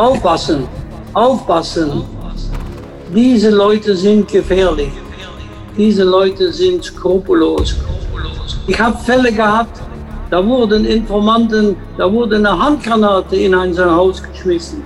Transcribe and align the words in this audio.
Aufpassen, 0.00 0.66
aufpassen. 1.12 2.02
Diese 3.14 3.50
Leute 3.50 3.94
sind 3.94 4.26
gefährlich. 4.28 4.92
Diese 5.76 6.04
Leute 6.04 6.50
sind 6.50 6.82
skrupellos. 6.82 7.76
Ich 8.66 8.80
habe 8.80 8.96
Fälle 8.96 9.30
gehabt, 9.30 9.78
da 10.30 10.38
wurden 10.42 10.86
Informanten, 10.86 11.76
da 11.98 12.10
wurde 12.10 12.36
eine 12.36 12.58
Handgranate 12.58 13.36
in 13.36 13.54
ein 13.54 13.76
Haus 13.78 14.22
geschmissen. 14.22 14.82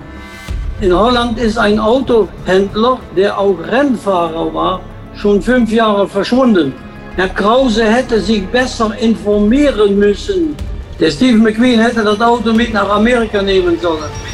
In 0.81 0.93
Holland 0.93 1.39
ist 1.39 1.57
ein 1.57 1.79
Autohändler, 1.79 2.99
der 3.15 3.39
auch 3.39 3.57
Rennfahrer 3.71 4.53
war, 4.53 4.81
schon 5.15 5.41
fünf 5.41 5.71
Jahre 5.71 6.09
verschwunden. 6.09 6.73
Herr 7.15 7.29
Krause 7.29 7.85
hätte 7.85 8.19
sich 8.19 8.45
besser 8.47 8.91
informieren 8.99 9.97
müssen. 9.97 10.57
Der 10.99 11.09
Steve 11.09 11.37
McQueen 11.37 11.79
hätte 11.79 12.03
das 12.03 12.19
Auto 12.19 12.51
mit 12.51 12.73
nach 12.73 12.89
Amerika 12.89 13.41
nehmen 13.41 13.79
sollen. 13.79 14.24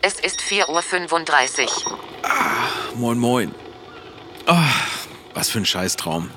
Es 0.00 0.20
ist 0.20 0.40
4.35 0.42 1.86
Uhr. 1.86 1.98
Moin, 2.94 3.18
moin. 3.18 3.52
Ah, 4.46 4.62
was 5.34 5.50
für 5.50 5.58
ein 5.58 5.66
Scheißtraum. 5.66 6.30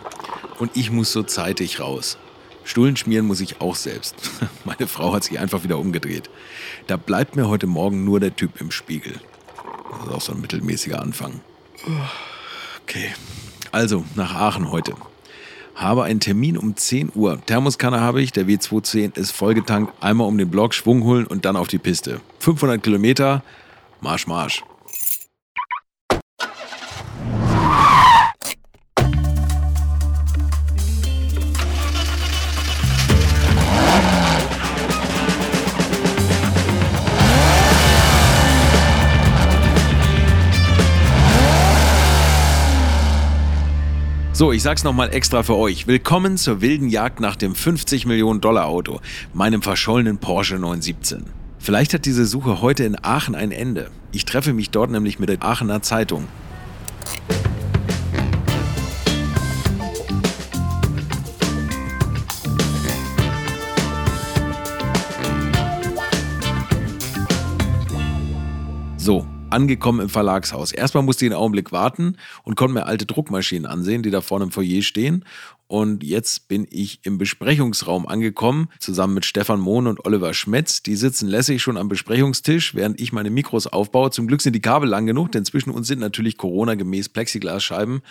Und 0.57 0.75
ich 0.75 0.89
muss 0.89 1.11
so 1.11 1.21
zeitig 1.21 1.79
raus. 1.79 2.17
Stullen 2.63 2.97
schmieren 2.97 3.27
muss 3.27 3.39
ich 3.39 3.61
auch 3.61 3.75
selbst. 3.75 4.15
Meine 4.65 4.87
Frau 4.87 5.13
hat 5.13 5.23
sich 5.23 5.37
einfach 5.37 5.63
wieder 5.63 5.77
umgedreht. 5.77 6.31
Da 6.87 6.97
bleibt 6.97 7.35
mir 7.35 7.47
heute 7.47 7.67
Morgen 7.67 8.03
nur 8.03 8.19
der 8.19 8.35
Typ 8.35 8.59
im 8.59 8.71
Spiegel. 8.71 9.13
Das 9.91 10.07
ist 10.07 10.13
auch 10.13 10.21
so 10.21 10.31
ein 10.31 10.41
mittelmäßiger 10.41 10.99
Anfang. 10.99 11.41
Okay. 12.81 13.13
Also, 13.71 14.05
nach 14.15 14.33
Aachen 14.33 14.71
heute. 14.71 14.95
Habe 15.77 16.05
einen 16.05 16.19
Termin 16.19 16.57
um 16.57 16.75
10 16.75 17.11
Uhr. 17.13 17.39
Thermoskanne 17.45 18.01
habe 18.01 18.19
ich, 18.23 18.31
der 18.31 18.45
W210 18.45 19.15
ist 19.15 19.31
vollgetankt. 19.31 19.93
Einmal 20.03 20.27
um 20.27 20.35
den 20.35 20.49
Block, 20.49 20.73
Schwung 20.73 21.03
holen 21.03 21.27
und 21.27 21.45
dann 21.45 21.55
auf 21.55 21.67
die 21.67 21.77
Piste. 21.77 22.19
500 22.39 22.81
Kilometer, 22.81 23.43
Marsch, 24.01 24.25
Marsch. 24.25 24.63
So, 44.37 44.51
ich 44.51 44.61
sag's 44.61 44.83
nochmal 44.83 45.11
extra 45.15 45.41
für 45.41 45.55
euch. 45.55 45.87
Willkommen 45.87 46.37
zur 46.37 46.61
wilden 46.61 46.89
Jagd 46.89 47.19
nach 47.19 47.35
dem 47.35 47.55
50 47.55 48.05
Millionen 48.05 48.39
Dollar 48.39 48.67
Auto, 48.67 49.01
meinem 49.33 49.63
verschollenen 49.63 50.19
Porsche 50.19 50.59
917. 50.59 51.23
Vielleicht 51.57 51.95
hat 51.95 52.05
diese 52.05 52.27
Suche 52.27 52.61
heute 52.61 52.83
in 52.83 53.03
Aachen 53.03 53.33
ein 53.33 53.49
Ende. 53.49 53.89
Ich 54.11 54.25
treffe 54.25 54.53
mich 54.53 54.69
dort 54.69 54.91
nämlich 54.91 55.17
mit 55.17 55.29
der 55.29 55.41
Aachener 55.41 55.81
Zeitung. 55.81 56.27
So, 68.97 69.25
angekommen 69.49 70.01
im 70.01 70.09
Verlagshaus. 70.09 70.71
Erstmal 70.71 71.03
musste 71.03 71.25
ich 71.25 71.31
einen 71.31 71.39
Augenblick 71.39 71.71
warten 71.71 72.17
und 72.43 72.55
konnte 72.55 72.73
mir 72.73 72.85
alte 72.85 73.05
Druckmaschinen 73.05 73.65
ansehen, 73.65 74.03
die 74.03 74.11
da 74.11 74.21
vorne 74.21 74.45
im 74.45 74.51
Foyer 74.51 74.81
stehen. 74.81 75.23
Und 75.67 76.01
jetzt 76.03 76.47
bin 76.47 76.65
ich 76.69 77.01
im 77.03 77.17
Besprechungsraum 77.17 78.07
angekommen, 78.07 78.69
zusammen 78.79 79.15
mit 79.15 79.25
Stefan 79.25 79.59
Mohn 79.59 79.87
und 79.87 80.05
Oliver 80.05 80.33
Schmetz. 80.33 80.81
Die 80.81 80.95
sitzen 80.95 81.27
lässig 81.27 81.61
schon 81.61 81.75
am 81.75 81.89
Besprechungstisch, 81.89 82.73
während 82.73 83.01
ich 83.01 83.11
meine 83.11 83.29
Mikros 83.29 83.67
aufbaue. 83.67 84.11
Zum 84.11 84.27
Glück 84.27 84.41
sind 84.41 84.53
die 84.53 84.61
Kabel 84.61 84.87
lang 84.87 85.05
genug, 85.05 85.33
denn 85.33 85.43
zwischen 85.43 85.71
uns 85.71 85.87
sind 85.87 85.99
natürlich 85.99 86.37
Corona-gemäß 86.37 87.09
Plexiglasscheiben. 87.09 88.01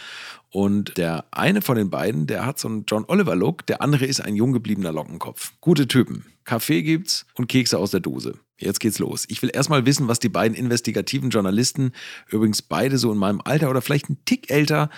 Und 0.57 0.97
der 0.97 1.27
eine 1.33 1.61
von 1.61 1.77
den 1.77 1.91
beiden, 1.91 2.27
der 2.27 2.47
hat 2.47 2.59
so 2.59 2.67
einen 2.67 2.87
John 2.89 3.05
Oliver-Look, 3.07 3.67
der 3.67 3.83
andere 3.83 4.07
ist 4.07 4.23
ein 4.23 4.37
jung 4.37 4.55
gebliebener 4.55 4.91
Lockenkopf. 4.91 5.53
Gute 5.61 5.87
Typen. 5.87 6.25
Kaffee 6.45 6.83
gibt's 6.83 7.27
und 7.35 7.47
Kekse 7.47 7.77
aus 7.77 7.91
der 7.91 8.01
Dose. 8.01 8.39
Jetzt 8.57 8.81
geht's 8.81 8.99
los. 8.99 9.27
Ich 9.29 9.43
will 9.43 9.51
erstmal 9.53 9.85
wissen, 9.85 10.09
was 10.09 10.19
die 10.19 10.31
beiden 10.31 10.57
investigativen 10.57 11.29
Journalisten, 11.29 11.93
übrigens 12.31 12.63
beide 12.63 12.97
so 12.97 13.13
in 13.13 13.19
meinem 13.19 13.43
Alter 13.45 13.69
oder 13.69 13.83
vielleicht 13.83 14.09
ein 14.09 14.17
Tick 14.25 14.51
älter, 14.51 14.89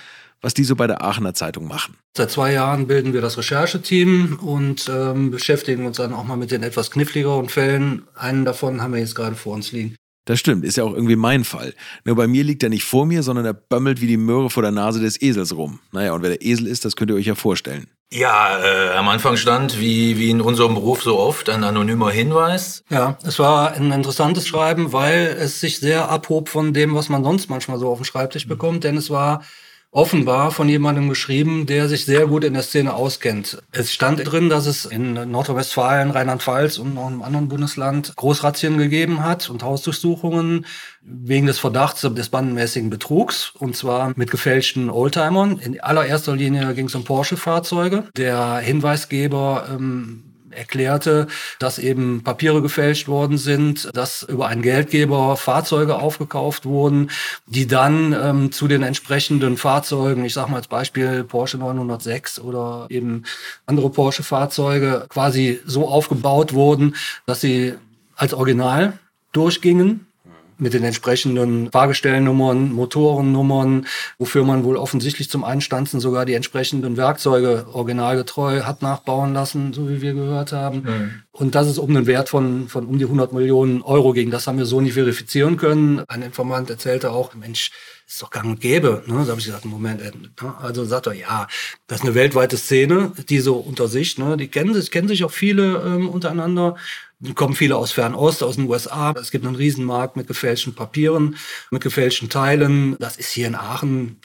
was 0.41 0.55
die 0.55 0.63
so 0.63 0.77
bei 0.77 0.87
der 0.87 1.03
Aachener 1.03 1.35
Zeitung 1.35 1.67
machen. 1.67 1.97
Seit 2.17 2.31
zwei 2.31 2.53
Jahren 2.53 2.87
bilden 2.87 3.13
wir 3.13 3.21
das 3.21 3.37
Rechercheteam 3.37 4.39
und 4.41 4.89
ähm, 4.89 5.33
beschäftigen 5.33 5.87
uns 5.87 5.97
dann 5.97 6.13
auch 6.13 6.23
mal 6.23 6.37
mit 6.37 6.53
den 6.53 6.63
etwas 6.63 6.93
kniffligeren 6.93 7.49
Fällen. 7.49 8.07
Einen 8.15 8.45
davon 8.45 8.81
haben 8.81 8.93
wir 8.93 9.01
jetzt 9.01 9.17
gerade 9.17 9.35
vor 9.35 9.57
uns 9.57 9.73
liegen. 9.73 9.97
Das 10.29 10.39
stimmt, 10.39 10.63
ist 10.67 10.77
ja 10.77 10.85
auch 10.85 10.93
irgendwie 10.93 11.17
mein 11.17 11.43
Fall. 11.43 11.73
Nur 12.05 12.15
bei 12.15 12.27
mir 12.27 12.45
liegt 12.45 12.63
er 12.63 12.69
nicht 12.69 12.85
vor 12.85 13.07
mir, 13.07 13.23
sondern 13.23 13.47
er 13.47 13.55
bömmelt 13.55 14.03
wie 14.03 14.07
die 14.07 14.19
Möhre 14.19 14.51
vor 14.51 14.63
der 14.63 14.73
Nase 14.73 15.01
des 15.01 15.23
Esels 15.23 15.57
rum. 15.57 15.81
Naja, 15.91 16.13
und 16.13 16.21
wer 16.21 16.29
der 16.29 16.43
Esel 16.43 16.67
ist, 16.67 16.85
das 16.85 16.97
könnt 16.97 17.11
ihr 17.11 17.17
euch 17.17 17.25
ja 17.25 17.35
vorstellen. 17.35 17.87
Ja, 18.13 18.59
äh, 18.63 18.91
am 18.91 19.09
Anfang 19.09 19.39
stand, 19.39 19.81
wie, 19.81 20.19
wie 20.19 20.29
in 20.29 20.43
unserem 20.43 20.75
Beruf 20.75 21.03
so 21.03 21.19
oft, 21.19 21.49
ein 21.49 21.65
anonymer 21.65 22.11
Hinweis. 22.11 22.85
Ja, 22.91 23.17
es 23.25 23.39
war 23.39 23.73
ein 23.73 23.91
interessantes 23.91 24.47
Schreiben, 24.47 24.93
weil 24.93 25.35
es 25.41 25.61
sich 25.61 25.79
sehr 25.79 26.11
abhob 26.11 26.51
von 26.51 26.75
dem, 26.75 26.95
was 26.95 27.09
man 27.09 27.25
sonst 27.25 27.49
manchmal 27.49 27.79
so 27.79 27.89
auf 27.89 27.97
dem 27.97 28.05
Schreibtisch 28.05 28.47
bekommt, 28.47 28.85
denn 28.85 28.99
es 28.99 29.09
war 29.09 29.43
offenbar 29.99 30.53
von 30.53 30.69
jemandem 30.69 31.09
geschrieben, 31.09 31.67
der 31.67 31.89
sich 31.89 32.05
sehr 32.05 32.29
gut 32.29 32.45
in 32.45 32.55
der 32.55 32.63
Szene 32.63 32.95
auskennt. 32.95 33.61
Es 33.73 33.93
stand 33.93 34.21
drin, 34.31 34.49
dass 34.49 34.67
es 34.67 34.85
in 34.85 35.15
Nordrhein-Westfalen, 35.15 36.13
Rheinland-Pfalz 36.13 36.79
und 36.79 36.95
noch 36.95 37.09
einem 37.09 37.23
anderen 37.23 37.49
Bundesland 37.49 38.15
Großrazzien 38.15 38.79
gegeben 38.79 39.25
hat 39.25 39.51
und 39.51 39.65
Hausdurchsuchungen 39.65 40.67
wegen 41.03 41.47
des 41.49 41.59
Verdachts 41.59 42.03
des 42.03 42.29
bandenmäßigen 42.29 42.91
Betrugs 42.91 43.51
und 43.59 43.75
zwar 43.75 44.13
mit 44.15 44.31
gefälschten 44.31 44.89
Oldtimern. 44.89 45.59
In 45.59 45.81
allererster 45.81 46.37
Linie 46.37 46.75
ging 46.75 46.87
es 46.87 46.95
um 46.95 47.03
Porsche-Fahrzeuge. 47.03 48.05
Der 48.17 48.59
Hinweisgeber 48.59 49.67
ähm, 49.69 50.28
erklärte, 50.59 51.29
dass 51.59 51.79
eben 51.79 52.23
Papiere 52.23 52.61
gefälscht 52.61 53.09
worden 53.09 53.39
sind, 53.39 53.89
dass 53.95 54.23
über 54.25 54.49
einen 54.49 54.63
Geldgeber 54.63 55.37
Fahrzeuge 55.37 55.97
aufgekauft 55.97 56.67
wurden, 56.67 57.11
die 57.47 57.67
dann 57.67 58.13
ähm, 58.13 58.53
zu 58.53 58.69
den 58.69 58.83
entsprechenden 58.83 59.57
Fahrzeugen, 59.57 60.25
ich 60.25 60.35
sage 60.35 60.51
mal 60.51 60.59
als 60.59 60.69
Beispiel 60.69 61.25
Porsche 61.25 61.59
906 61.59 62.41
oder 62.41 62.87
eben 62.91 63.23
andere 63.67 63.91
Porsche-Fahrzeuge, 63.91 65.07
quasi 65.09 65.61
so 65.65 65.89
aufgebaut 65.89 66.53
wurden, 66.53 66.97
dass 67.27 67.41
sie 67.41 67.75
als 68.17 68.35
Original 68.35 68.99
durchgingen 69.33 70.08
mit 70.59 70.75
den 70.75 70.85
entsprechenden 70.85 71.71
Fahrgestellnummern, 71.71 72.73
Motorennummern, 72.73 73.87
wofür 74.19 74.45
man 74.45 74.65
wohl 74.65 74.77
offensichtlich 74.77 75.31
zum 75.31 75.45
Einstanzen 75.45 76.01
sogar 76.01 76.27
die 76.27 76.35
entsprechenden 76.35 76.97
Werkzeuge 76.97 77.67
originalgetreu 77.73 78.63
hat 78.63 78.83
nachbauen 78.83 79.33
lassen, 79.33 79.73
so 79.73 79.89
wie 79.89 80.01
wir 80.01 80.15
gehört 80.15 80.53
haben. 80.53 80.83
Mhm. 80.83 81.11
Und 81.33 81.55
das 81.55 81.69
ist 81.69 81.79
um 81.79 81.91
einen 81.91 82.07
Wert 82.07 82.29
von, 82.29 82.69
von 82.69 82.87
um 82.87 82.99
die 82.99 83.05
100 83.05 83.33
Millionen 83.33 83.83
Euro 83.83 84.13
ging. 84.13 84.31
Das 84.31 84.47
haben 84.47 84.59
wir 84.59 84.67
so 84.67 84.81
nicht 84.81 84.95
verifizieren 84.95 85.57
können. 85.57 86.03
Ein 86.09 86.23
Informant 86.23 86.69
erzählte 86.71 87.13
auch, 87.13 87.35
Mensch, 87.35 87.71
ist 88.09 88.23
doch 88.23 88.31
gang 88.31 88.47
und 88.47 88.61
gäbe. 88.61 89.03
Ne? 89.07 89.23
Da 89.25 89.31
habe 89.31 89.39
ich 89.39 89.47
gesagt, 89.47 89.67
Moment, 89.67 90.01
ne? 90.01 90.55
also 90.61 90.85
sagt 90.85 91.07
er, 91.07 91.13
ja, 91.13 91.47
das 91.87 91.99
ist 92.01 92.05
eine 92.05 92.15
weltweite 92.15 92.57
Szene, 92.57 93.13
die 93.29 93.39
so 93.39 93.57
unter 93.57 93.87
sich, 93.87 94.17
ne? 94.17 94.37
die 94.37 94.49
kennen 94.49 94.73
sich, 94.73 94.91
kennen 94.91 95.09
sich 95.09 95.25
auch 95.25 95.31
viele 95.31 95.83
ähm, 95.85 96.09
untereinander. 96.09 96.77
Kommen 97.35 97.55
viele 97.55 97.77
aus 97.77 97.91
Fernost, 97.91 98.43
aus 98.45 98.57
den 98.57 98.69
USA. 98.69 99.13
Es 99.13 99.33
gibt 99.33 99.45
einen 99.45 99.57
Riesenmarkt 99.57 100.17
mit 100.17 100.29
gefälschten 100.29 100.75
Papieren, 100.75 101.37
mit 101.71 101.83
gefälschten 101.83 102.29
Teilen. 102.29 102.97
Das 103.01 103.17
ist 103.17 103.31
hier 103.31 103.49
in 103.49 103.57
Aachen, 103.57 104.21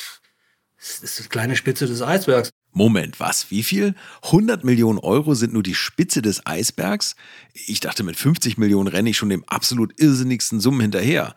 das 0.78 1.00
ist 1.00 1.20
eine 1.20 1.30
kleine 1.30 1.56
Spitze 1.56 1.88
des 1.88 2.02
Eisbergs. 2.02 2.50
Moment, 2.72 3.20
was? 3.20 3.50
Wie 3.52 3.64
viel? 3.64 3.96
100 4.24 4.64
Millionen 4.64 5.00
Euro 5.00 5.34
sind 5.34 5.54
nur 5.54 5.64
die 5.64 5.76
Spitze 5.76 6.22
des 6.22 6.46
Eisbergs? 6.46 7.16
Ich 7.54 7.80
dachte, 7.80 8.04
mit 8.04 8.18
50 8.18 8.58
Millionen 8.58 8.88
renne 8.88 9.12
ich 9.12 9.18
schon 9.18 9.30
dem 9.30 9.44
absolut 9.48 10.00
irrsinnigsten 10.00 10.60
Summen 10.60 10.82
hinterher. 10.82 11.36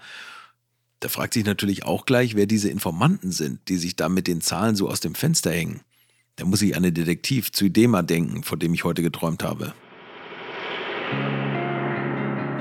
Da 1.00 1.08
fragt 1.08 1.34
sich 1.34 1.44
natürlich 1.44 1.84
auch 1.84 2.06
gleich, 2.06 2.34
wer 2.34 2.46
diese 2.46 2.70
Informanten 2.70 3.30
sind, 3.30 3.60
die 3.68 3.76
sich 3.76 3.96
da 3.96 4.08
mit 4.08 4.26
den 4.26 4.40
Zahlen 4.40 4.76
so 4.76 4.88
aus 4.88 5.00
dem 5.00 5.14
Fenster 5.14 5.52
hängen. 5.52 5.82
Da 6.36 6.44
muss 6.44 6.62
ich 6.62 6.74
an 6.74 6.82
den 6.82 6.94
Detektiv 6.94 7.52
Zydema 7.52 8.02
denken, 8.02 8.42
von 8.42 8.58
dem 8.58 8.74
ich 8.74 8.84
heute 8.84 9.02
geträumt 9.02 9.44
habe. 9.44 9.74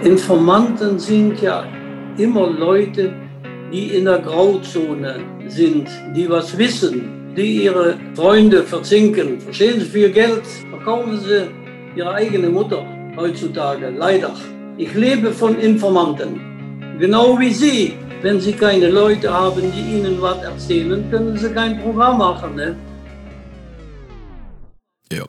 Informanten 0.06 1.00
sind 1.00 1.42
ja 1.42 1.66
immer 2.20 2.46
Leute, 2.48 3.12
die 3.74 3.88
in 3.88 4.06
der 4.06 4.20
Grauzone 4.20 5.20
sind, 5.48 5.88
die 6.16 6.30
was 6.30 6.56
wissen, 6.56 7.34
die 7.36 7.64
ihre 7.64 7.98
Freunde 8.14 8.62
verzinken. 8.62 9.42
Verstehen 9.42 9.80
Sie, 9.80 9.86
für 9.88 10.12
Geld 10.12 10.46
verkaufen 10.70 11.20
sie 11.20 11.48
ihre 11.96 12.14
eigene 12.14 12.50
Mutter 12.50 12.86
heutzutage, 13.18 13.90
leider. 13.90 14.36
Ich 14.78 14.94
lebe 14.94 15.32
von 15.32 15.58
Informanten, 15.58 16.40
genau 17.00 17.40
wie 17.40 17.52
Sie. 17.52 17.96
Wenn 18.22 18.40
Sie 18.40 18.54
keine 18.54 18.90
Leute 18.92 19.34
haben, 19.34 19.72
die 19.72 19.98
Ihnen 19.98 20.22
was 20.22 20.38
erzählen, 20.44 21.10
können 21.10 21.36
Sie 21.36 21.50
kein 21.50 21.82
Programm 21.82 22.20
machen. 22.20 22.54
Ne? 22.54 22.76
Ja, 25.12 25.26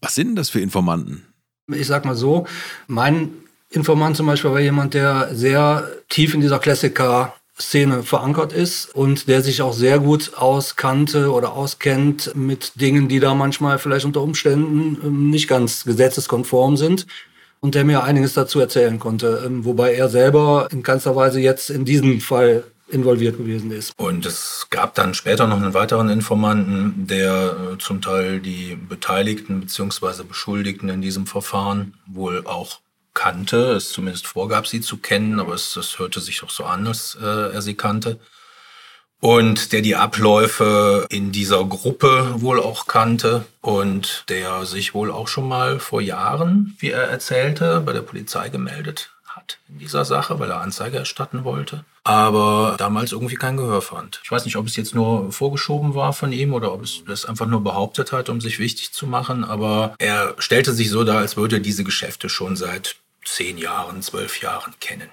was 0.00 0.14
sind 0.14 0.28
denn 0.28 0.36
das 0.36 0.50
für 0.50 0.60
Informanten? 0.60 1.26
Ich 1.72 1.88
sag 1.88 2.04
mal 2.04 2.14
so, 2.14 2.46
mein 2.86 3.30
Informant 3.70 4.16
zum 4.16 4.26
Beispiel 4.26 4.50
war 4.50 4.60
jemand, 4.60 4.94
der 4.94 5.30
sehr 5.32 5.88
tief 6.08 6.34
in 6.34 6.40
dieser 6.40 6.58
Klassiker 6.58 7.34
Szene 7.60 8.02
verankert 8.02 8.52
ist 8.52 8.94
und 8.94 9.28
der 9.28 9.42
sich 9.42 9.62
auch 9.62 9.72
sehr 9.72 9.98
gut 9.98 10.32
auskannte 10.36 11.30
oder 11.30 11.52
auskennt 11.52 12.32
mit 12.34 12.72
Dingen, 12.80 13.08
die 13.08 13.20
da 13.20 13.34
manchmal 13.34 13.78
vielleicht 13.78 14.06
unter 14.06 14.22
Umständen 14.22 14.98
ähm, 15.04 15.30
nicht 15.30 15.48
ganz 15.48 15.84
gesetzeskonform 15.84 16.76
sind 16.76 17.06
und 17.60 17.74
der 17.74 17.84
mir 17.84 18.02
einiges 18.02 18.34
dazu 18.34 18.60
erzählen 18.60 18.98
konnte, 18.98 19.42
ähm, 19.44 19.64
wobei 19.64 19.94
er 19.94 20.08
selber 20.08 20.68
in 20.72 20.82
keinster 20.82 21.14
Weise 21.14 21.40
jetzt 21.40 21.70
in 21.70 21.84
diesem 21.84 22.20
Fall 22.20 22.64
involviert 22.88 23.36
gewesen 23.36 23.70
ist. 23.70 23.92
Und 23.96 24.26
es 24.26 24.66
gab 24.70 24.94
dann 24.94 25.14
später 25.14 25.46
noch 25.46 25.58
einen 25.58 25.74
weiteren 25.74 26.08
Informanten, 26.08 27.06
der 27.06 27.74
äh, 27.74 27.78
zum 27.78 28.00
Teil 28.00 28.40
die 28.40 28.76
Beteiligten 28.76 29.60
bzw. 29.60 30.24
Beschuldigten 30.26 30.88
in 30.88 31.02
diesem 31.02 31.26
Verfahren 31.26 31.94
wohl 32.06 32.44
auch 32.46 32.80
kannte, 33.14 33.72
es 33.72 33.90
zumindest 33.90 34.26
vorgab, 34.26 34.66
sie 34.66 34.80
zu 34.80 34.98
kennen, 34.98 35.40
aber 35.40 35.54
es, 35.54 35.76
es 35.76 35.98
hörte 35.98 36.20
sich 36.20 36.40
doch 36.40 36.50
so 36.50 36.64
an, 36.64 36.86
als 36.86 37.16
äh, 37.20 37.52
er 37.52 37.62
sie 37.62 37.74
kannte. 37.74 38.18
Und 39.20 39.72
der 39.72 39.82
die 39.82 39.96
Abläufe 39.96 41.06
in 41.10 41.30
dieser 41.30 41.62
Gruppe 41.64 42.40
wohl 42.40 42.58
auch 42.58 42.86
kannte 42.86 43.44
und 43.60 44.24
der 44.30 44.64
sich 44.64 44.94
wohl 44.94 45.10
auch 45.10 45.28
schon 45.28 45.46
mal 45.46 45.78
vor 45.78 46.00
Jahren, 46.00 46.74
wie 46.78 46.90
er 46.90 47.02
erzählte, 47.02 47.80
bei 47.80 47.92
der 47.92 48.00
Polizei 48.00 48.48
gemeldet 48.48 49.10
hat 49.36 49.58
in 49.68 49.78
dieser 49.78 50.04
Sache, 50.04 50.38
weil 50.38 50.50
er 50.50 50.60
Anzeige 50.60 50.98
erstatten 50.98 51.44
wollte, 51.44 51.84
aber 52.04 52.74
damals 52.78 53.12
irgendwie 53.12 53.36
kein 53.36 53.56
Gehör 53.56 53.82
fand. 53.82 54.20
Ich 54.24 54.30
weiß 54.30 54.44
nicht, 54.44 54.56
ob 54.56 54.66
es 54.66 54.76
jetzt 54.76 54.94
nur 54.94 55.32
vorgeschoben 55.32 55.94
war 55.94 56.12
von 56.12 56.32
ihm 56.32 56.52
oder 56.52 56.72
ob 56.72 56.82
es 56.82 57.02
das 57.06 57.24
einfach 57.24 57.46
nur 57.46 57.62
behauptet 57.62 58.12
hat, 58.12 58.28
um 58.28 58.40
sich 58.40 58.58
wichtig 58.58 58.92
zu 58.92 59.06
machen, 59.06 59.44
aber 59.44 59.94
er 59.98 60.34
stellte 60.38 60.72
sich 60.72 60.90
so 60.90 61.04
dar, 61.04 61.18
als 61.18 61.36
würde 61.36 61.56
er 61.56 61.60
diese 61.60 61.84
Geschäfte 61.84 62.28
schon 62.28 62.56
seit 62.56 62.96
zehn 63.24 63.58
Jahren, 63.58 64.02
zwölf 64.02 64.40
Jahren 64.40 64.74
kennen. 64.80 65.10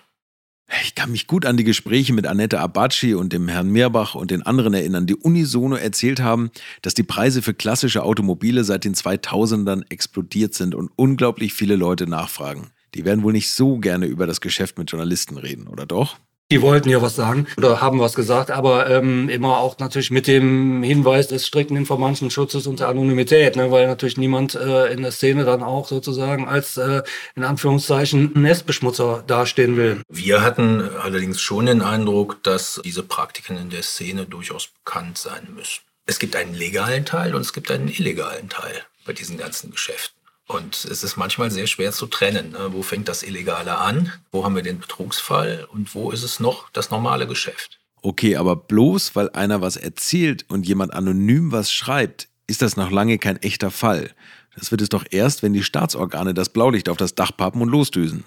Ich 0.83 0.95
kann 0.95 1.11
mich 1.11 1.27
gut 1.27 1.45
an 1.45 1.55
die 1.55 1.63
Gespräche 1.63 2.11
mit 2.11 2.27
Annette 2.27 2.59
Abaci 2.59 3.13
und 3.13 3.31
dem 3.31 3.47
Herrn 3.47 3.69
Meerbach 3.69 4.15
und 4.15 4.31
den 4.31 4.43
anderen 4.43 4.73
erinnern, 4.73 5.07
die 5.07 5.15
unisono 5.15 5.77
erzählt 5.77 6.19
haben, 6.19 6.51
dass 6.81 6.93
die 6.93 7.03
Preise 7.03 7.41
für 7.41 7.53
klassische 7.53 8.03
Automobile 8.03 8.65
seit 8.65 8.83
den 8.83 8.93
2000ern 8.93 9.83
explodiert 9.89 10.55
sind 10.55 10.75
und 10.75 10.91
unglaublich 10.97 11.53
viele 11.53 11.77
Leute 11.77 12.05
nachfragen. 12.05 12.71
Die 12.97 13.05
werden 13.05 13.23
wohl 13.23 13.33
nicht 13.33 13.51
so 13.51 13.77
gerne 13.77 14.07
über 14.07 14.25
das 14.25 14.41
Geschäft 14.41 14.79
mit 14.79 14.89
Journalisten 14.89 15.37
reden, 15.37 15.67
oder 15.67 15.85
doch? 15.85 16.17
Die 16.49 16.61
wollten 16.63 16.89
ja 16.89 16.99
was 17.01 17.15
sagen 17.15 17.45
oder 17.57 17.79
haben 17.79 17.99
was 17.99 18.15
gesagt, 18.15 18.49
aber 18.49 18.89
ähm, 18.89 19.29
immer 19.29 19.57
auch 19.57 19.77
natürlich 19.77 20.09
mit 20.09 20.25
dem 20.27 20.81
Hinweis 20.81 21.27
des 21.27 21.45
strikten 21.45 21.75
Informantenschutzes 21.75 22.65
und 22.65 22.79
der 22.79 22.87
Anonymität, 22.87 23.55
ne, 23.55 23.69
weil 23.69 23.85
natürlich 23.85 24.17
niemand 24.17 24.55
äh, 24.55 24.91
in 24.91 25.03
der 25.03 25.11
Szene 25.11 25.43
dann 25.43 25.61
auch 25.61 25.87
sozusagen 25.87 26.47
als 26.47 26.77
äh, 26.77 27.03
in 27.35 27.43
Anführungszeichen 27.43 28.31
Nestbeschmutzer 28.33 29.25
dastehen 29.27 29.75
will. 29.75 30.01
Wir 30.09 30.41
hatten 30.41 30.89
allerdings 31.03 31.39
schon 31.39 31.67
den 31.67 31.81
Eindruck, 31.81 32.41
dass 32.43 32.81
diese 32.83 33.03
Praktiken 33.03 33.57
in 33.57 33.69
der 33.69 33.83
Szene 33.83 34.25
durchaus 34.25 34.69
bekannt 34.69 35.17
sein 35.17 35.49
müssen. 35.53 35.81
Es 36.07 36.17
gibt 36.17 36.35
einen 36.35 36.55
legalen 36.55 37.05
Teil 37.05 37.35
und 37.35 37.41
es 37.41 37.51
gibt 37.51 37.69
einen 37.69 37.89
illegalen 37.89 38.47
Teil 38.47 38.83
bei 39.05 39.11
diesen 39.11 39.37
ganzen 39.37 39.69
Geschäften. 39.69 40.16
Und 40.47 40.85
es 40.85 41.03
ist 41.03 41.17
manchmal 41.17 41.51
sehr 41.51 41.67
schwer 41.67 41.91
zu 41.91 42.07
trennen. 42.07 42.51
Ne? 42.51 42.69
Wo 42.71 42.81
fängt 42.81 43.09
das 43.09 43.21
Illegale 43.21 43.77
an? 43.77 44.13
Wo 44.31 44.45
haben 44.45 44.55
wir 44.55 44.63
den 44.63 44.79
Betrugsfall? 44.79 45.67
Und 45.71 45.93
wo 45.93 46.11
ist 46.11 46.23
es 46.23 46.39
noch 46.39 46.69
das 46.71 46.89
normale 46.89 47.27
Geschäft? 47.27 47.79
Okay, 48.01 48.37
aber 48.37 48.55
bloß 48.55 49.15
weil 49.15 49.29
einer 49.31 49.61
was 49.61 49.75
erzählt 49.75 50.45
und 50.47 50.65
jemand 50.65 50.93
anonym 50.93 51.51
was 51.51 51.71
schreibt, 51.71 52.29
ist 52.47 52.61
das 52.61 52.77
noch 52.77 52.91
lange 52.91 53.17
kein 53.17 53.35
echter 53.41 53.71
Fall. 53.71 54.11
Das 54.55 54.71
wird 54.71 54.81
es 54.81 54.89
doch 54.89 55.03
erst, 55.11 55.43
wenn 55.43 55.53
die 55.53 55.63
Staatsorgane 55.63 56.33
das 56.33 56.49
Blaulicht 56.49 56.87
auf 56.87 56.97
das 56.97 57.13
Dach 57.13 57.31
pappen 57.35 57.61
und 57.61 57.69
losdüsen. 57.69 58.23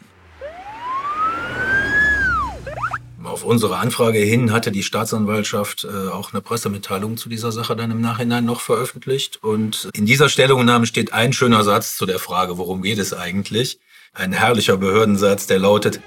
Auf 3.23 3.45
unsere 3.45 3.77
Anfrage 3.77 4.19
hin 4.19 4.51
hatte 4.51 4.73
die 4.73 4.83
Staatsanwaltschaft 4.83 5.85
äh, 5.85 6.09
auch 6.09 6.33
eine 6.33 6.41
Pressemitteilung 6.41 7.17
zu 7.17 7.29
dieser 7.29 7.53
Sache 7.53 7.77
dann 7.77 7.91
im 7.91 8.01
Nachhinein 8.01 8.45
noch 8.45 8.61
veröffentlicht. 8.61 9.43
Und 9.43 9.89
in 9.93 10.07
dieser 10.07 10.29
Stellungnahme 10.29 10.87
steht 10.87 11.13
ein 11.13 11.33
schöner 11.33 11.63
Satz 11.63 11.97
zu 11.97 12.07
der 12.07 12.19
Frage, 12.19 12.57
worum 12.57 12.83
geht 12.83 12.99
es 12.99 13.13
eigentlich? 13.13 13.79
Ein 14.13 14.33
herrlicher 14.33 14.77
Behördensatz, 14.77 15.47
der 15.47 15.59
lautet, 15.59 16.01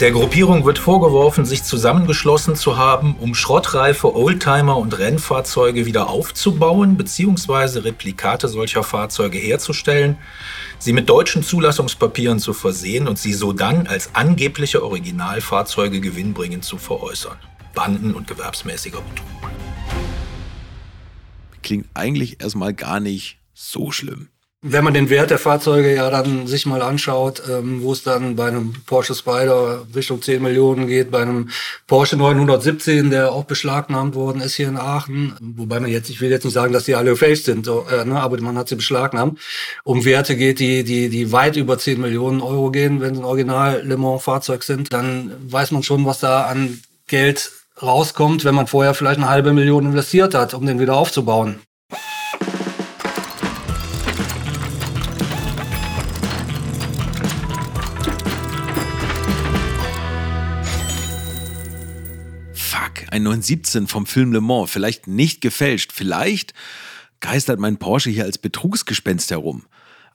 der 0.00 0.10
Gruppierung 0.10 0.64
wird 0.64 0.78
vorgeworfen, 0.78 1.44
sich 1.44 1.62
zusammengeschlossen 1.62 2.56
zu 2.56 2.76
haben, 2.76 3.16
um 3.20 3.34
schrottreife 3.34 4.14
Oldtimer 4.14 4.76
und 4.76 4.98
Rennfahrzeuge 4.98 5.86
wieder 5.86 6.08
aufzubauen 6.08 6.96
bzw. 6.96 7.80
Replikate 7.80 8.48
solcher 8.48 8.82
Fahrzeuge 8.82 9.38
herzustellen, 9.38 10.18
sie 10.78 10.92
mit 10.92 11.08
deutschen 11.08 11.42
Zulassungspapieren 11.42 12.38
zu 12.38 12.52
versehen 12.52 13.06
und 13.06 13.18
sie 13.18 13.32
sodann 13.32 13.86
als 13.86 14.14
angebliche 14.14 14.82
Originalfahrzeuge 14.82 16.00
gewinnbringend 16.00 16.64
zu 16.64 16.78
veräußern. 16.78 17.36
Banden- 17.74 18.14
und 18.14 18.26
gewerbsmäßiger 18.26 19.00
Betrug. 19.00 19.50
Klingt 21.62 21.86
eigentlich 21.94 22.42
erstmal 22.42 22.74
gar 22.74 23.00
nicht 23.00 23.38
so 23.54 23.92
schlimm. 23.92 24.28
Wenn 24.64 24.84
man 24.84 24.94
den 24.94 25.10
Wert 25.10 25.30
der 25.30 25.40
Fahrzeuge 25.40 25.92
ja 25.92 26.08
dann 26.08 26.46
sich 26.46 26.66
mal 26.66 26.82
anschaut, 26.82 27.42
ähm, 27.50 27.82
wo 27.82 27.90
es 27.90 28.04
dann 28.04 28.36
bei 28.36 28.46
einem 28.46 28.74
Porsche 28.86 29.12
Spider 29.12 29.84
Richtung 29.92 30.22
10 30.22 30.40
Millionen 30.40 30.86
geht, 30.86 31.10
bei 31.10 31.22
einem 31.22 31.48
Porsche 31.88 32.16
917, 32.16 33.10
der 33.10 33.32
auch 33.32 33.42
beschlagnahmt 33.42 34.14
worden 34.14 34.40
ist 34.40 34.54
hier 34.54 34.68
in 34.68 34.76
Aachen, 34.76 35.34
wobei 35.40 35.80
man 35.80 35.90
jetzt, 35.90 36.10
ich 36.10 36.20
will 36.20 36.30
jetzt 36.30 36.44
nicht 36.44 36.54
sagen, 36.54 36.72
dass 36.72 36.84
die 36.84 36.94
alle 36.94 37.16
fake 37.16 37.38
sind, 37.38 37.66
so, 37.66 37.84
äh, 37.90 38.04
ne, 38.04 38.20
aber 38.20 38.40
man 38.40 38.56
hat 38.56 38.68
sie 38.68 38.76
beschlagnahmt, 38.76 39.40
um 39.82 40.04
Werte 40.04 40.36
geht, 40.36 40.60
die, 40.60 40.84
die, 40.84 41.08
die 41.08 41.32
weit 41.32 41.56
über 41.56 41.76
10 41.76 42.00
Millionen 42.00 42.40
Euro 42.40 42.70
gehen, 42.70 43.00
wenn 43.00 43.16
sie 43.16 43.20
ein 43.20 43.24
Original 43.24 43.82
Le 43.84 43.96
Mans 43.96 44.22
Fahrzeug 44.22 44.62
sind, 44.62 44.92
dann 44.92 45.32
weiß 45.44 45.72
man 45.72 45.82
schon, 45.82 46.06
was 46.06 46.20
da 46.20 46.42
an 46.42 46.80
Geld 47.08 47.50
rauskommt, 47.82 48.44
wenn 48.44 48.54
man 48.54 48.68
vorher 48.68 48.94
vielleicht 48.94 49.18
eine 49.18 49.28
halbe 49.28 49.52
Million 49.52 49.86
investiert 49.86 50.36
hat, 50.36 50.54
um 50.54 50.64
den 50.66 50.78
wieder 50.78 50.94
aufzubauen. 50.94 51.56
Ein 63.12 63.24
917 63.24 63.88
vom 63.88 64.06
Film 64.06 64.32
Le 64.32 64.40
Mans, 64.40 64.70
vielleicht 64.70 65.06
nicht 65.06 65.42
gefälscht, 65.42 65.92
vielleicht 65.92 66.54
geistert 67.20 67.60
mein 67.60 67.76
Porsche 67.76 68.08
hier 68.08 68.24
als 68.24 68.38
Betrugsgespenst 68.38 69.30
herum. 69.30 69.64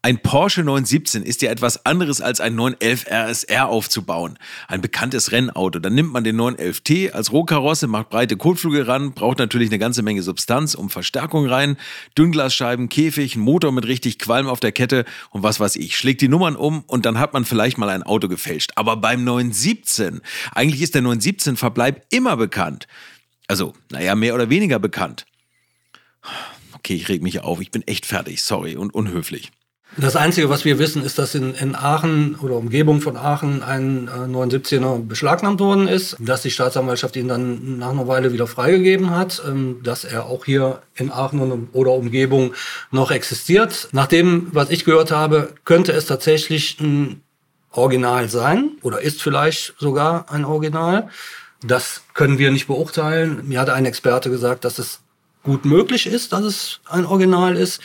Ein 0.01 0.19
Porsche 0.19 0.63
917 0.63 1.23
ist 1.23 1.41
ja 1.41 1.49
etwas 1.49 1.85
anderes 1.85 2.21
als 2.21 2.39
ein 2.39 2.55
911 2.55 3.05
RSR 3.09 3.67
aufzubauen. 3.67 4.37
Ein 4.67 4.81
bekanntes 4.81 5.31
Rennauto. 5.31 5.79
Dann 5.79 5.95
nimmt 5.95 6.13
man 6.13 6.23
den 6.23 6.39
911T 6.39 7.11
als 7.11 7.31
Rohkarosse, 7.31 7.87
macht 7.87 8.09
breite 8.09 8.37
Kotflügel 8.37 8.83
ran, 8.83 9.13
braucht 9.13 9.39
natürlich 9.39 9.69
eine 9.69 9.79
ganze 9.79 10.03
Menge 10.03 10.21
Substanz 10.21 10.75
um 10.75 10.89
Verstärkung 10.89 11.47
rein, 11.47 11.77
Dünnglasscheiben, 12.17 12.89
Käfig, 12.89 13.35
Motor 13.35 13.71
mit 13.71 13.87
richtig 13.87 14.19
Qualm 14.19 14.47
auf 14.47 14.59
der 14.59 14.71
Kette 14.71 15.05
und 15.31 15.43
was 15.43 15.59
weiß 15.59 15.75
ich. 15.77 15.97
Schlägt 15.97 16.21
die 16.21 16.29
Nummern 16.29 16.55
um 16.55 16.83
und 16.87 17.05
dann 17.05 17.19
hat 17.19 17.33
man 17.33 17.45
vielleicht 17.45 17.77
mal 17.77 17.89
ein 17.89 18.03
Auto 18.03 18.27
gefälscht. 18.27 18.71
Aber 18.75 18.97
beim 18.97 19.23
917, 19.23 20.21
eigentlich 20.53 20.81
ist 20.81 20.95
der 20.95 21.01
917 21.01 21.57
Verbleib 21.57 22.05
immer 22.11 22.37
bekannt. 22.37 22.87
Also, 23.47 23.73
naja, 23.91 24.15
mehr 24.15 24.35
oder 24.35 24.49
weniger 24.49 24.77
bekannt. 24.77 25.25
Okay, 26.73 26.95
ich 26.95 27.09
reg 27.09 27.23
mich 27.23 27.41
auf. 27.41 27.61
Ich 27.61 27.71
bin 27.71 27.85
echt 27.87 28.05
fertig. 28.05 28.43
Sorry 28.43 28.75
und 28.75 28.93
unhöflich. 28.93 29.51
Das 29.99 30.15
Einzige, 30.15 30.49
was 30.49 30.63
wir 30.63 30.77
wissen, 30.77 31.03
ist, 31.03 31.17
dass 31.17 31.33
in, 31.33 31.55
in 31.55 31.73
Aachen 31.73 32.35
oder 32.35 32.55
Umgebung 32.55 33.01
von 33.01 33.17
Aachen 33.17 33.63
ein 33.63 34.07
äh, 34.07 34.11
917er 34.11 35.03
beschlagnahmt 35.03 35.59
worden 35.59 35.87
ist, 35.87 36.15
dass 36.19 36.43
die 36.43 36.51
Staatsanwaltschaft 36.51 37.15
ihn 37.15 37.27
dann 37.27 37.79
nach 37.79 37.89
einer 37.89 38.07
Weile 38.07 38.31
wieder 38.31 38.45
freigegeben 38.45 39.09
hat, 39.09 39.41
ähm, 39.47 39.81
dass 39.81 40.03
er 40.03 40.27
auch 40.27 40.45
hier 40.45 40.83
in 40.93 41.11
Aachen 41.11 41.69
oder 41.73 41.93
Umgebung 41.93 42.53
noch 42.91 43.09
existiert. 43.09 43.89
Nach 43.91 44.05
dem, 44.05 44.49
was 44.51 44.69
ich 44.69 44.85
gehört 44.85 45.09
habe, 45.09 45.55
könnte 45.65 45.93
es 45.93 46.05
tatsächlich 46.05 46.79
ein 46.79 47.23
Original 47.71 48.29
sein 48.29 48.73
oder 48.83 49.01
ist 49.01 49.23
vielleicht 49.23 49.73
sogar 49.79 50.31
ein 50.31 50.45
Original. 50.45 51.09
Das 51.63 52.03
können 52.13 52.37
wir 52.37 52.51
nicht 52.51 52.67
beurteilen. 52.67 53.47
Mir 53.47 53.59
hatte 53.59 53.73
ein 53.73 53.85
Experte 53.85 54.29
gesagt, 54.29 54.63
dass 54.63 54.77
es 54.77 54.99
gut 55.47 55.65
möglich 55.65 56.05
ist, 56.05 56.33
dass 56.33 56.43
es 56.43 56.79
ein 56.85 57.05
Original 57.05 57.55
ist. 57.55 57.81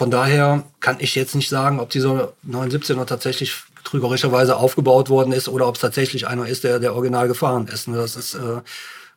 Von 0.00 0.10
daher 0.10 0.62
kann 0.80 0.96
ich 0.98 1.14
jetzt 1.14 1.34
nicht 1.34 1.50
sagen, 1.50 1.78
ob 1.78 1.90
dieser 1.90 2.32
917er 2.50 3.04
tatsächlich 3.04 3.54
trügerischerweise 3.84 4.56
aufgebaut 4.56 5.10
worden 5.10 5.34
ist 5.34 5.46
oder 5.46 5.68
ob 5.68 5.74
es 5.74 5.82
tatsächlich 5.82 6.26
einer 6.26 6.48
ist, 6.48 6.64
der 6.64 6.78
der 6.78 6.94
Original 6.94 7.28
gefahren 7.28 7.68
ist. 7.70 7.86
Ne, 7.86 7.98
das 7.98 8.16
ist 8.16 8.32
äh, 8.32 8.62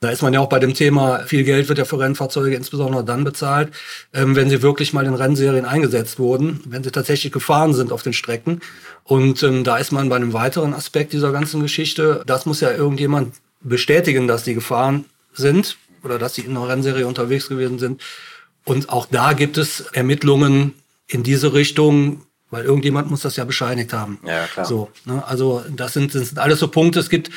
da 0.01 0.09
ist 0.09 0.21
man 0.21 0.33
ja 0.33 0.41
auch 0.41 0.49
bei 0.49 0.59
dem 0.59 0.73
Thema, 0.73 1.19
viel 1.19 1.45
Geld 1.45 1.69
wird 1.69 1.77
ja 1.77 1.85
für 1.85 1.99
Rennfahrzeuge 1.99 2.53
insbesondere 2.57 3.05
dann 3.05 3.23
bezahlt, 3.23 3.71
ähm, 4.13 4.35
wenn 4.35 4.49
sie 4.49 4.61
wirklich 4.61 4.91
mal 4.91 5.05
in 5.05 5.13
Rennserien 5.13 5.63
eingesetzt 5.63 6.19
wurden, 6.19 6.59
wenn 6.65 6.83
sie 6.83 6.91
tatsächlich 6.91 7.31
gefahren 7.31 7.73
sind 7.73 7.93
auf 7.93 8.03
den 8.03 8.11
Strecken. 8.11 8.59
Und 9.05 9.41
ähm, 9.41 9.63
da 9.63 9.77
ist 9.77 9.93
man 9.93 10.09
bei 10.09 10.17
einem 10.17 10.33
weiteren 10.33 10.73
Aspekt 10.73 11.13
dieser 11.13 11.31
ganzen 11.31 11.61
Geschichte. 11.61 12.23
Das 12.25 12.45
muss 12.45 12.59
ja 12.59 12.71
irgendjemand 12.71 13.35
bestätigen, 13.61 14.27
dass 14.27 14.43
die 14.43 14.53
gefahren 14.53 15.05
sind 15.31 15.77
oder 16.03 16.19
dass 16.19 16.35
sie 16.35 16.41
in 16.41 16.57
einer 16.57 16.67
Rennserie 16.67 17.07
unterwegs 17.07 17.47
gewesen 17.47 17.79
sind. 17.79 18.01
Und 18.65 18.89
auch 18.89 19.05
da 19.05 19.34
gibt 19.34 19.58
es 19.58 19.82
Ermittlungen 19.93 20.74
in 21.08 21.24
diese 21.24 21.53
Richtung, 21.53 22.22
weil 22.53 22.65
irgendjemand 22.65 23.10
muss 23.10 23.22
das 23.22 23.36
ja 23.36 23.46
bescheinigt 23.46 23.93
haben. 23.93 24.20
Ja, 24.25 24.46
klar. 24.46 24.65
So, 24.65 24.89
ne? 25.05 25.24
Also 25.25 25.63
das 25.75 25.93
sind, 25.93 26.13
das 26.13 26.29
sind 26.29 26.39
alles 26.39 26.60
so 26.60 26.67
Punkte. 26.67 27.00
Es 27.00 27.10
gibt 27.10 27.32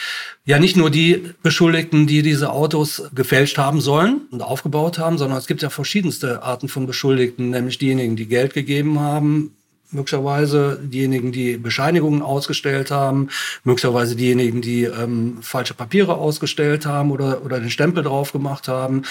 ja 0.45 0.59
nicht 0.59 0.77
nur 0.77 0.91
die 0.91 1.33
Beschuldigten, 1.43 2.07
die 2.07 2.21
diese 2.21 2.51
Autos 2.51 3.03
gefälscht 3.15 3.57
haben 3.57 3.81
sollen 3.81 4.23
und 4.31 4.43
aufgebaut 4.43 4.99
haben, 4.99 5.17
sondern 5.17 5.39
es 5.39 5.47
gibt 5.47 5.63
ja 5.63 5.71
verschiedenste 5.71 6.43
Arten 6.43 6.69
von 6.69 6.87
Beschuldigten, 6.87 7.49
nämlich 7.49 7.79
diejenigen, 7.79 8.15
die 8.15 8.27
Geld 8.27 8.53
gegeben 8.53 9.01
haben, 9.01 9.57
möglicherweise 9.91 10.79
diejenigen, 10.83 11.33
die 11.33 11.57
Bescheinigungen 11.57 12.21
ausgestellt 12.21 12.91
haben, 12.91 13.29
möglicherweise 13.65 14.17
diejenigen, 14.17 14.61
die 14.61 14.85
ähm, 14.85 15.39
falsche 15.41 15.75
Papiere 15.75 16.17
ausgestellt 16.17 16.87
haben 16.87 17.11
oder, 17.11 17.43
oder 17.45 17.61
den 17.61 17.71
Stempel 17.71 18.03
drauf 18.03 18.33
gemacht 18.33 18.69
haben, 18.69 19.03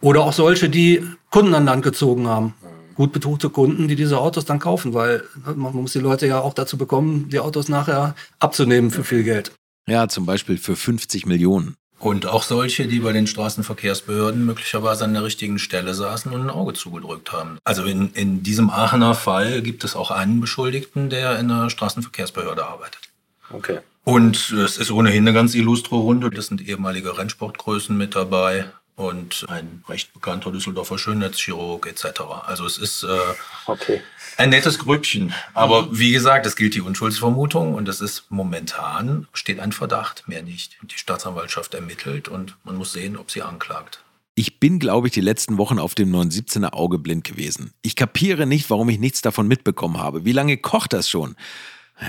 oder 0.00 0.24
auch 0.24 0.32
solche, 0.32 0.68
die 0.68 1.04
Kunden 1.30 1.54
an 1.54 1.64
Land 1.64 1.82
gezogen 1.82 2.28
haben 2.28 2.54
gut 2.96 3.12
betuchte 3.12 3.50
Kunden, 3.50 3.88
die 3.88 3.94
diese 3.94 4.18
Autos 4.18 4.44
dann 4.44 4.58
kaufen, 4.58 4.94
weil 4.94 5.22
ne, 5.46 5.54
man 5.54 5.74
muss 5.74 5.92
die 5.92 6.00
Leute 6.00 6.26
ja 6.26 6.40
auch 6.40 6.54
dazu 6.54 6.76
bekommen, 6.76 7.28
die 7.28 7.38
Autos 7.38 7.68
nachher 7.68 8.16
abzunehmen 8.40 8.90
für 8.90 9.04
viel 9.04 9.22
Geld. 9.22 9.52
Ja, 9.86 10.08
zum 10.08 10.26
Beispiel 10.26 10.58
für 10.58 10.74
50 10.74 11.26
Millionen. 11.26 11.76
Und 11.98 12.26
auch 12.26 12.42
solche, 12.42 12.86
die 12.88 13.00
bei 13.00 13.12
den 13.12 13.26
Straßenverkehrsbehörden 13.26 14.44
möglicherweise 14.44 15.04
an 15.04 15.14
der 15.14 15.24
richtigen 15.24 15.58
Stelle 15.58 15.94
saßen 15.94 16.32
und 16.32 16.42
ein 16.42 16.50
Auge 16.50 16.74
zugedrückt 16.74 17.32
haben. 17.32 17.58
Also 17.64 17.84
in, 17.84 18.12
in 18.12 18.42
diesem 18.42 18.68
Aachener 18.68 19.14
Fall 19.14 19.62
gibt 19.62 19.82
es 19.84 19.96
auch 19.96 20.10
einen 20.10 20.40
Beschuldigten, 20.40 21.08
der 21.08 21.38
in 21.38 21.48
der 21.48 21.70
Straßenverkehrsbehörde 21.70 22.66
arbeitet. 22.66 23.00
Okay. 23.50 23.78
Und 24.04 24.50
es 24.50 24.76
ist 24.76 24.90
ohnehin 24.90 25.24
eine 25.26 25.32
ganz 25.32 25.54
illustre 25.54 25.96
Runde. 25.96 26.30
Das 26.30 26.48
sind 26.48 26.66
ehemalige 26.66 27.16
Rennsportgrößen 27.16 27.96
mit 27.96 28.14
dabei 28.14 28.66
und 28.96 29.44
ein 29.48 29.84
recht 29.88 30.12
bekannter 30.14 30.50
Düsseldorfer 30.50 30.98
Schönheitschirurg 30.98 31.86
etc. 31.86 32.22
Also 32.46 32.66
es 32.66 32.78
ist 32.78 33.02
äh, 33.04 33.08
Okay. 33.66 34.02
ein 34.38 34.50
nettes 34.50 34.78
Grüppchen. 34.78 35.32
Aber 35.54 35.96
wie 35.96 36.12
gesagt, 36.12 36.46
es 36.46 36.56
gilt 36.56 36.74
die 36.74 36.80
Unschuldsvermutung 36.80 37.74
und 37.74 37.88
es 37.88 38.00
ist 38.00 38.24
momentan 38.30 39.28
steht 39.32 39.60
ein 39.60 39.72
Verdacht, 39.72 40.26
mehr 40.26 40.42
nicht. 40.42 40.76
Die 40.82 40.98
Staatsanwaltschaft 40.98 41.74
ermittelt 41.74 42.28
und 42.28 42.56
man 42.64 42.76
muss 42.76 42.92
sehen, 42.92 43.16
ob 43.16 43.30
sie 43.30 43.42
anklagt. 43.42 44.02
Ich 44.34 44.60
bin, 44.60 44.78
glaube 44.78 45.06
ich, 45.08 45.14
die 45.14 45.22
letzten 45.22 45.56
Wochen 45.56 45.78
auf 45.78 45.94
dem 45.94 46.14
917er 46.14 46.72
Auge 46.74 46.98
blind 46.98 47.24
gewesen. 47.24 47.72
Ich 47.82 47.96
kapiere 47.96 48.46
nicht, 48.46 48.68
warum 48.68 48.88
ich 48.90 48.98
nichts 48.98 49.22
davon 49.22 49.48
mitbekommen 49.48 49.98
habe. 49.98 50.24
Wie 50.26 50.32
lange 50.32 50.56
kocht 50.58 50.92
das 50.92 51.08
schon? 51.08 51.36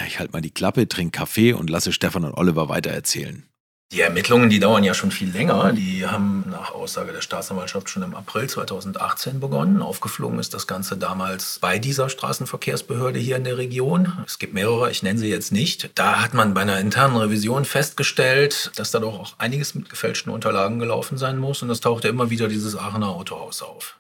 Ich 0.08 0.20
halte 0.20 0.34
mal 0.34 0.42
die 0.42 0.52
Klappe, 0.52 0.90
trinke 0.90 1.20
Kaffee 1.20 1.54
und 1.54 1.70
lasse 1.70 1.94
Stefan 1.94 2.26
und 2.26 2.34
Oliver 2.34 2.68
weitererzählen. 2.68 3.46
Die 3.94 4.02
Ermittlungen, 4.02 4.50
die 4.50 4.60
dauern 4.60 4.84
ja 4.84 4.94
schon 4.94 5.12
viel 5.12 5.32
länger. 5.32 5.72
Die 5.72 6.06
haben 6.06 6.44
nach 6.50 6.74
Aussage 6.74 7.14
der 7.14 7.22
Staatsanwaltschaft 7.22 7.90
schon 7.90 8.04
im 8.04 8.16
April 8.16 8.50
2018 8.50 9.40
begonnen. 9.40 9.82
Aufgeflogen 9.82 10.40
ist 10.40 10.54
das 10.54 10.68
Ganze 10.68 10.98
damals 10.98 11.60
bei 11.60 11.80
dieser 11.80 12.10
Straßenverkehrsbehörde 12.10 13.18
hier 13.18 13.38
in 13.38 13.46
der 13.46 13.58
Region. 13.58 14.12
Es 14.26 14.40
gibt 14.40 14.54
mehrere, 14.54 14.92
ich 14.92 15.04
nenne 15.04 15.18
sie 15.18 15.30
jetzt 15.30 15.54
nicht. 15.54 15.90
Da 15.96 16.22
hat 16.22 16.34
man 16.34 16.54
bei 16.54 16.62
einer 16.62 16.82
internen 16.82 17.16
Revision 17.16 17.64
festgestellt, 17.64 18.72
dass 18.76 18.92
da 18.92 19.00
doch 19.00 19.20
auch 19.20 19.34
einiges 19.38 19.74
mit 19.74 19.90
gefälschten 19.90 20.34
Unterlagen 20.34 20.80
gelaufen 20.80 21.18
sein 21.18 21.38
muss. 21.38 21.64
Und 21.64 21.70
es 21.70 21.80
tauchte 21.80 22.10
immer 22.10 22.30
wieder 22.30 22.50
dieses 22.50 22.78
Aachener 22.78 23.08
Autohaus 23.08 23.62
auf. 23.62 23.96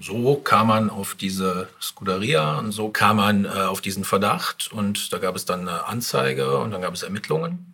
So 0.00 0.36
kam 0.36 0.68
man 0.68 0.88
auf 0.88 1.16
diese 1.16 1.68
Scuderia 1.80 2.58
und 2.58 2.70
so 2.70 2.90
kam 2.90 3.16
man 3.16 3.44
äh, 3.44 3.48
auf 3.48 3.80
diesen 3.80 4.04
Verdacht. 4.04 4.70
Und 4.72 5.12
da 5.12 5.18
gab 5.18 5.34
es 5.34 5.46
dann 5.46 5.68
eine 5.68 5.86
Anzeige 5.86 6.58
und 6.58 6.70
dann 6.70 6.80
gab 6.80 6.94
es 6.94 7.02
Ermittlungen. 7.02 7.72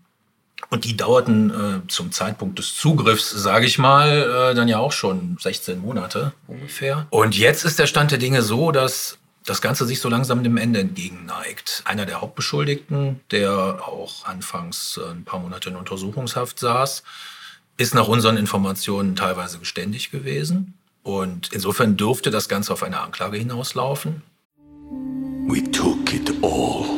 Und 0.70 0.84
die 0.84 0.96
dauerten 0.96 1.50
äh, 1.50 1.88
zum 1.88 2.12
Zeitpunkt 2.12 2.58
des 2.58 2.76
Zugriffs, 2.76 3.30
sage 3.30 3.66
ich 3.66 3.78
mal, 3.78 4.50
äh, 4.50 4.54
dann 4.54 4.68
ja 4.68 4.78
auch 4.78 4.92
schon 4.92 5.38
16 5.40 5.78
Monate 5.78 6.32
ungefähr. 6.46 7.06
Und 7.10 7.38
jetzt 7.38 7.64
ist 7.64 7.78
der 7.78 7.86
Stand 7.86 8.10
der 8.10 8.18
Dinge 8.18 8.42
so, 8.42 8.70
dass 8.70 9.18
das 9.46 9.62
Ganze 9.62 9.86
sich 9.86 10.00
so 10.00 10.08
langsam 10.08 10.42
dem 10.42 10.58
Ende 10.58 10.80
entgegenneigt. 10.80 11.82
Einer 11.86 12.04
der 12.04 12.20
Hauptbeschuldigten, 12.20 13.20
der 13.30 13.50
auch 13.88 14.26
anfangs 14.26 15.00
äh, 15.02 15.10
ein 15.10 15.24
paar 15.24 15.40
Monate 15.40 15.70
in 15.70 15.76
Untersuchungshaft 15.76 16.58
saß, 16.58 17.02
ist 17.78 17.94
nach 17.94 18.08
unseren 18.08 18.36
Informationen 18.36 19.16
teilweise 19.16 19.58
geständig 19.58 20.10
gewesen. 20.10 20.74
Und 21.02 21.52
insofern 21.52 21.96
dürfte 21.96 22.30
das 22.30 22.48
Ganze 22.48 22.72
auf 22.72 22.82
eine 22.82 23.00
Anklage 23.00 23.38
hinauslaufen. 23.38 24.22
We 25.46 25.62
took 25.70 26.12
it 26.12 26.30
all. 26.42 26.97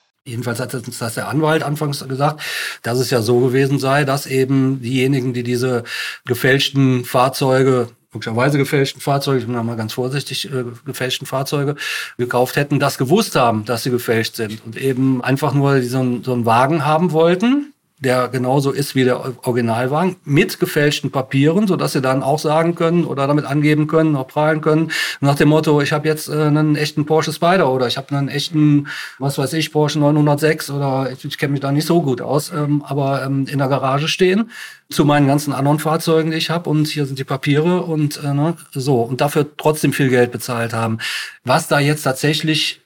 Jedenfalls 0.31 0.59
hat 0.59 0.73
uns 0.73 0.97
das 0.97 1.15
der 1.15 1.27
Anwalt 1.27 1.63
anfangs 1.63 2.07
gesagt, 2.07 2.41
dass 2.83 2.99
es 2.99 3.09
ja 3.09 3.21
so 3.21 3.39
gewesen 3.39 3.79
sei, 3.79 4.05
dass 4.05 4.25
eben 4.25 4.81
diejenigen, 4.81 5.33
die 5.33 5.43
diese 5.43 5.83
gefälschten 6.25 7.03
Fahrzeuge, 7.05 7.89
möglicherweise 8.13 8.57
gefälschten 8.57 9.01
Fahrzeuge, 9.01 9.39
ich 9.39 9.45
bin 9.45 9.55
da 9.55 9.63
mal 9.63 9.75
ganz 9.75 9.93
vorsichtig, 9.93 10.51
äh, 10.51 10.63
gefälschten 10.85 11.27
Fahrzeuge 11.27 11.75
gekauft 12.17 12.55
hätten, 12.55 12.79
das 12.79 12.97
gewusst 12.97 13.35
haben, 13.35 13.65
dass 13.65 13.83
sie 13.83 13.91
gefälscht 13.91 14.35
sind 14.35 14.65
und 14.65 14.77
eben 14.77 15.23
einfach 15.23 15.53
nur 15.53 15.81
so 15.83 16.21
so 16.23 16.33
einen 16.33 16.45
Wagen 16.45 16.85
haben 16.85 17.11
wollten, 17.11 17.73
der 18.01 18.27
genauso 18.29 18.71
ist 18.71 18.95
wie 18.95 19.03
der 19.03 19.21
Originalwagen, 19.45 20.15
mit 20.25 20.59
gefälschten 20.59 21.11
Papieren, 21.11 21.67
sodass 21.67 21.93
sie 21.93 22.01
dann 22.01 22.23
auch 22.23 22.39
sagen 22.39 22.73
können 22.75 23.05
oder 23.05 23.27
damit 23.27 23.45
angeben 23.45 23.87
können, 23.87 24.15
auch 24.15 24.27
prahlen 24.27 24.59
können, 24.59 24.91
nach 25.19 25.35
dem 25.35 25.49
Motto, 25.49 25.81
ich 25.81 25.93
habe 25.93 26.07
jetzt 26.07 26.27
äh, 26.27 26.33
einen 26.33 26.75
echten 26.75 27.05
Porsche 27.05 27.31
Spider 27.31 27.71
oder 27.71 27.87
ich 27.87 27.97
habe 27.97 28.15
einen 28.17 28.27
echten, 28.27 28.87
was 29.19 29.37
weiß 29.37 29.53
ich, 29.53 29.71
Porsche 29.71 29.99
906 29.99 30.71
oder 30.71 31.11
ich, 31.11 31.23
ich 31.23 31.37
kenne 31.37 31.51
mich 31.51 31.61
da 31.61 31.71
nicht 31.71 31.85
so 31.85 32.01
gut 32.01 32.21
aus, 32.21 32.51
ähm, 32.51 32.83
aber 32.85 33.23
ähm, 33.23 33.45
in 33.47 33.59
der 33.59 33.67
Garage 33.67 34.07
stehen 34.07 34.49
zu 34.89 35.05
meinen 35.05 35.27
ganzen 35.27 35.53
anderen 35.53 35.79
Fahrzeugen, 35.79 36.31
die 36.31 36.37
ich 36.37 36.49
habe 36.49 36.69
und 36.69 36.87
hier 36.87 37.05
sind 37.05 37.19
die 37.19 37.23
Papiere 37.23 37.83
und 37.83 38.21
äh, 38.23 38.33
ne, 38.33 38.57
so 38.71 39.01
und 39.01 39.21
dafür 39.21 39.45
trotzdem 39.57 39.93
viel 39.93 40.09
Geld 40.09 40.31
bezahlt 40.31 40.73
haben. 40.73 40.97
Was 41.43 41.67
da 41.67 41.79
jetzt 41.79 42.01
tatsächlich 42.01 42.80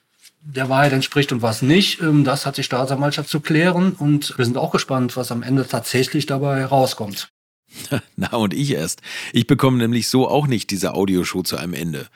der 0.54 0.68
Wahrheit 0.68 0.92
entspricht 0.92 1.32
und 1.32 1.42
was 1.42 1.62
nicht, 1.62 2.00
ähm, 2.00 2.24
das 2.24 2.46
hat 2.46 2.56
die 2.56 2.62
Staatsanwaltschaft 2.62 3.28
zu 3.28 3.40
klären 3.40 3.92
und 3.92 4.36
wir 4.38 4.44
sind 4.44 4.56
auch 4.56 4.70
gespannt, 4.70 5.16
was 5.16 5.32
am 5.32 5.42
Ende 5.42 5.66
tatsächlich 5.66 6.26
dabei 6.26 6.64
rauskommt. 6.64 7.30
Na 8.16 8.32
und 8.32 8.54
ich 8.54 8.70
erst. 8.70 9.02
Ich 9.32 9.46
bekomme 9.46 9.78
nämlich 9.78 10.08
so 10.08 10.28
auch 10.28 10.46
nicht 10.46 10.70
diese 10.70 10.94
Audioshow 10.94 11.42
zu 11.42 11.56
einem 11.56 11.74
Ende. 11.74 12.06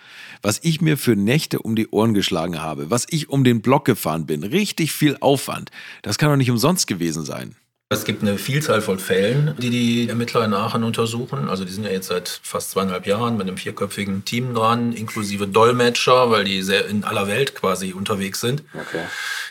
Was 0.42 0.60
ich 0.62 0.80
mir 0.80 0.96
für 0.96 1.16
Nächte 1.16 1.58
um 1.58 1.74
die 1.74 1.88
Ohren 1.88 2.14
geschlagen 2.14 2.62
habe, 2.62 2.90
was 2.90 3.06
ich 3.10 3.28
um 3.28 3.42
den 3.42 3.60
Block 3.60 3.84
gefahren 3.84 4.26
bin, 4.26 4.44
richtig 4.44 4.92
viel 4.92 5.16
Aufwand, 5.20 5.70
das 6.02 6.18
kann 6.18 6.30
doch 6.30 6.36
nicht 6.36 6.50
umsonst 6.50 6.86
gewesen 6.86 7.24
sein. 7.24 7.56
Es 7.92 8.04
gibt 8.04 8.22
eine 8.22 8.38
Vielzahl 8.38 8.82
von 8.82 9.00
Fällen, 9.00 9.56
die 9.58 9.68
die 9.68 10.08
Ermittler 10.08 10.44
in 10.44 10.54
Aachen 10.54 10.84
untersuchen. 10.84 11.48
Also 11.48 11.64
die 11.64 11.72
sind 11.72 11.82
ja 11.82 11.90
jetzt 11.90 12.06
seit 12.06 12.28
fast 12.28 12.70
zweieinhalb 12.70 13.04
Jahren 13.04 13.36
mit 13.36 13.48
einem 13.48 13.56
vierköpfigen 13.56 14.24
Team 14.24 14.54
dran, 14.54 14.92
inklusive 14.92 15.48
Dolmetscher, 15.48 16.30
weil 16.30 16.44
die 16.44 16.62
sehr 16.62 16.86
in 16.86 17.02
aller 17.02 17.26
Welt 17.26 17.56
quasi 17.56 17.92
unterwegs 17.92 18.40
sind. 18.40 18.62
Okay. 18.74 19.02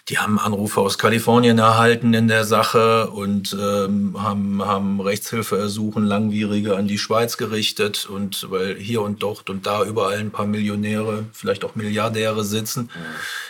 Die 0.07 0.19
haben 0.19 0.39
Anrufe 0.39 0.79
aus 0.79 0.97
Kalifornien 0.97 1.59
erhalten 1.59 2.13
in 2.13 2.29
der 2.29 2.45
Sache 2.45 3.09
und 3.09 3.57
ähm, 3.59 4.15
haben, 4.17 4.63
haben 4.65 5.01
Rechtshilfeersuchen 5.01 6.05
langwierige 6.05 6.77
an 6.77 6.87
die 6.87 6.97
Schweiz 6.97 7.35
gerichtet. 7.35 8.07
Und 8.09 8.49
weil 8.49 8.75
hier 8.75 9.01
und 9.01 9.21
dort 9.21 9.49
und 9.49 9.65
da 9.65 9.83
überall 9.83 10.17
ein 10.17 10.31
paar 10.31 10.47
Millionäre, 10.47 11.25
vielleicht 11.33 11.65
auch 11.65 11.75
Milliardäre 11.75 12.45
sitzen, 12.45 12.89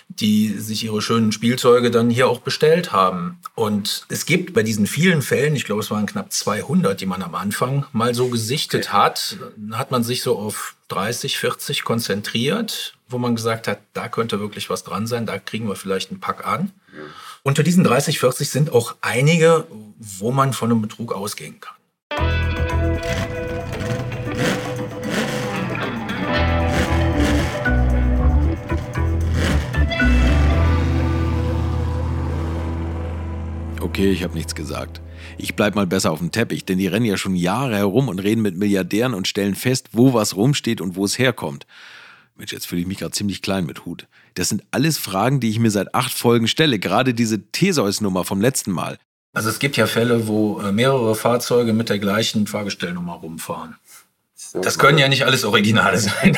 die 0.10 0.50
sich 0.58 0.84
ihre 0.84 1.04
schönen 1.04 1.32
Spielzeuge 1.32 1.92
dann 1.92 2.10
hier 2.10 2.28
auch 2.28 2.40
bestellt 2.40 2.92
haben. 2.92 3.38
Und 3.54 4.06
es 4.10 4.26
gibt 4.26 4.54
bei 4.54 4.64
diesen 4.64 4.79
vielen 4.88 5.22
Fällen, 5.22 5.56
ich 5.56 5.66
glaube, 5.66 5.82
es 5.82 5.92
waren 5.92 6.06
knapp 6.06 6.32
200, 6.32 7.00
die 7.00 7.06
man 7.06 7.22
am 7.22 7.36
Anfang 7.36 7.86
mal 7.92 8.14
so 8.16 8.30
gesichtet 8.30 8.94
hat, 8.94 9.38
hat 9.72 9.92
man 9.92 10.04
sich 10.04 10.22
so 10.22 10.38
auf 10.38 10.76
30, 10.90 11.38
40 11.38 11.84
konzentriert, 11.84 12.94
wo 13.08 13.18
man 13.18 13.36
gesagt 13.36 13.68
hat, 13.68 13.80
da 13.94 14.08
könnte 14.08 14.40
wirklich 14.40 14.70
was 14.70 14.84
dran 14.84 15.08
sein, 15.08 15.26
da 15.26 15.40
kriegen 15.40 15.68
wir 15.68 15.76
vielleicht 15.76 16.12
einen 16.12 16.20
Pack 16.20 16.46
an. 16.46 16.72
Unter 17.44 17.64
diesen 17.64 17.84
30, 17.84 18.20
40 18.20 18.50
sind 18.50 18.72
auch 18.74 18.96
einige, 19.02 19.66
wo 19.98 20.32
man 20.32 20.54
von 20.54 20.72
einem 20.72 20.82
Betrug 20.82 21.14
ausgehen 21.14 21.60
kann. 21.60 21.76
Okay, 33.82 34.12
ich 34.12 34.24
habe 34.24 34.34
nichts 34.34 34.56
gesagt. 34.56 35.02
Ich 35.38 35.56
bleib 35.56 35.76
mal 35.76 35.88
besser 35.88 36.12
auf 36.12 36.20
dem 36.20 36.32
Teppich, 36.32 36.66
denn 36.66 36.78
die 36.78 36.88
rennen 36.88 37.06
ja 37.06 37.16
schon 37.16 37.36
Jahre 37.36 37.78
herum 37.78 38.10
und 38.10 38.20
reden 38.20 38.42
mit 38.42 38.58
Milliardären 38.58 39.14
und 39.14 39.28
stellen 39.28 39.56
fest, 39.56 39.90
wo 39.94 40.14
was 40.14 40.36
rumsteht 40.36 40.82
und 40.82 40.96
wo 40.96 41.06
es 41.06 41.18
herkommt. 41.18 41.66
Mensch, 42.36 42.52
jetzt 42.52 42.68
fühle 42.68 42.82
ich 42.82 42.88
mich 42.88 42.98
gerade 42.98 43.12
ziemlich 43.12 43.42
klein 43.42 43.66
mit 43.66 43.86
Hut. 43.86 44.08
Das 44.34 44.50
sind 44.50 44.64
alles 44.72 44.98
Fragen, 44.98 45.40
die 45.40 45.50
ich 45.50 45.60
mir 45.60 45.72
seit 45.72 45.96
acht 45.96 46.14
Folgen 46.14 46.48
stelle. 46.48 46.80
Gerade 46.80 47.14
diese 47.14 47.52
Theseus-Nummer 47.52 48.26
vom 48.26 48.42
letzten 48.42 48.72
Mal. 48.72 48.98
Also 49.34 49.50
es 49.50 49.60
gibt 49.60 49.78
ja 49.78 49.88
Fälle, 49.88 50.28
wo 50.28 50.60
äh, 50.60 50.72
mehrere 50.72 51.16
Fahrzeuge 51.16 51.74
mit 51.74 51.90
der 51.90 52.00
gleichen 52.00 52.48
Fahrgestellnummer 52.48 53.14
rumfahren. 53.14 53.76
Das 54.54 54.80
können 54.80 54.98
ja 54.98 55.08
nicht 55.08 55.26
alles 55.26 55.46
Originale 55.46 55.98
sein. 56.00 56.38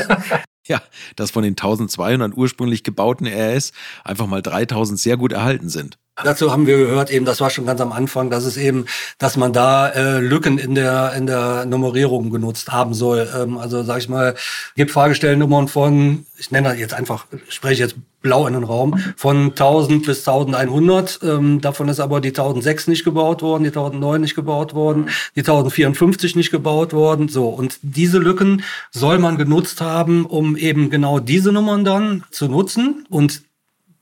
ja, 0.66 0.80
dass 1.16 1.30
von 1.30 1.42
den 1.42 1.52
1200 1.52 2.36
ursprünglich 2.36 2.82
gebauten 2.82 3.26
RS 3.26 3.72
einfach 4.04 4.26
mal 4.26 4.42
3000 4.42 4.98
sehr 4.98 5.16
gut 5.16 5.32
erhalten 5.32 5.68
sind. 5.68 5.98
Dazu 6.22 6.52
haben 6.52 6.66
wir 6.66 6.76
gehört, 6.76 7.10
eben, 7.10 7.24
das 7.24 7.40
war 7.40 7.48
schon 7.48 7.64
ganz 7.64 7.80
am 7.80 7.90
Anfang, 7.90 8.28
dass 8.28 8.44
es 8.44 8.58
eben, 8.58 8.84
dass 9.16 9.38
man 9.38 9.54
da 9.54 9.88
äh, 9.88 10.20
Lücken 10.20 10.58
in 10.58 10.74
der 10.74 11.14
in 11.14 11.26
der 11.26 11.64
Nummerierung 11.64 12.30
genutzt 12.30 12.70
haben 12.70 12.92
soll. 12.92 13.26
Ähm, 13.34 13.56
also 13.56 13.82
sag 13.82 13.98
ich 13.98 14.10
mal, 14.10 14.34
gibt 14.76 14.90
Fahrgestellnummern 14.90 15.68
von, 15.68 16.26
ich 16.36 16.50
nenne 16.50 16.68
das 16.68 16.78
jetzt 16.78 16.92
einfach, 16.92 17.24
spreche 17.48 17.82
jetzt 17.82 17.96
blau 18.20 18.46
in 18.46 18.52
den 18.52 18.62
Raum, 18.62 19.02
von 19.16 19.50
1000 19.50 20.04
bis 20.04 20.28
1100. 20.28 21.20
Ähm, 21.22 21.62
davon 21.62 21.88
ist 21.88 21.98
aber 21.98 22.20
die 22.20 22.28
1006 22.28 22.88
nicht 22.88 23.04
gebaut 23.04 23.40
worden, 23.40 23.64
die 23.64 23.70
1009 23.70 24.20
nicht 24.20 24.34
gebaut 24.34 24.74
worden, 24.74 25.08
die 25.34 25.40
1054 25.40 26.36
nicht 26.36 26.50
gebaut 26.50 26.92
worden. 26.92 27.28
So 27.28 27.48
und 27.48 27.78
diese 27.80 28.18
Lücken 28.18 28.64
soll 28.90 29.18
man 29.18 29.38
genutzt 29.38 29.80
haben, 29.80 30.26
um 30.26 30.58
eben 30.58 30.90
genau 30.90 31.20
diese 31.20 31.52
Nummern 31.52 31.86
dann 31.86 32.24
zu 32.30 32.48
nutzen 32.48 33.06
und 33.08 33.42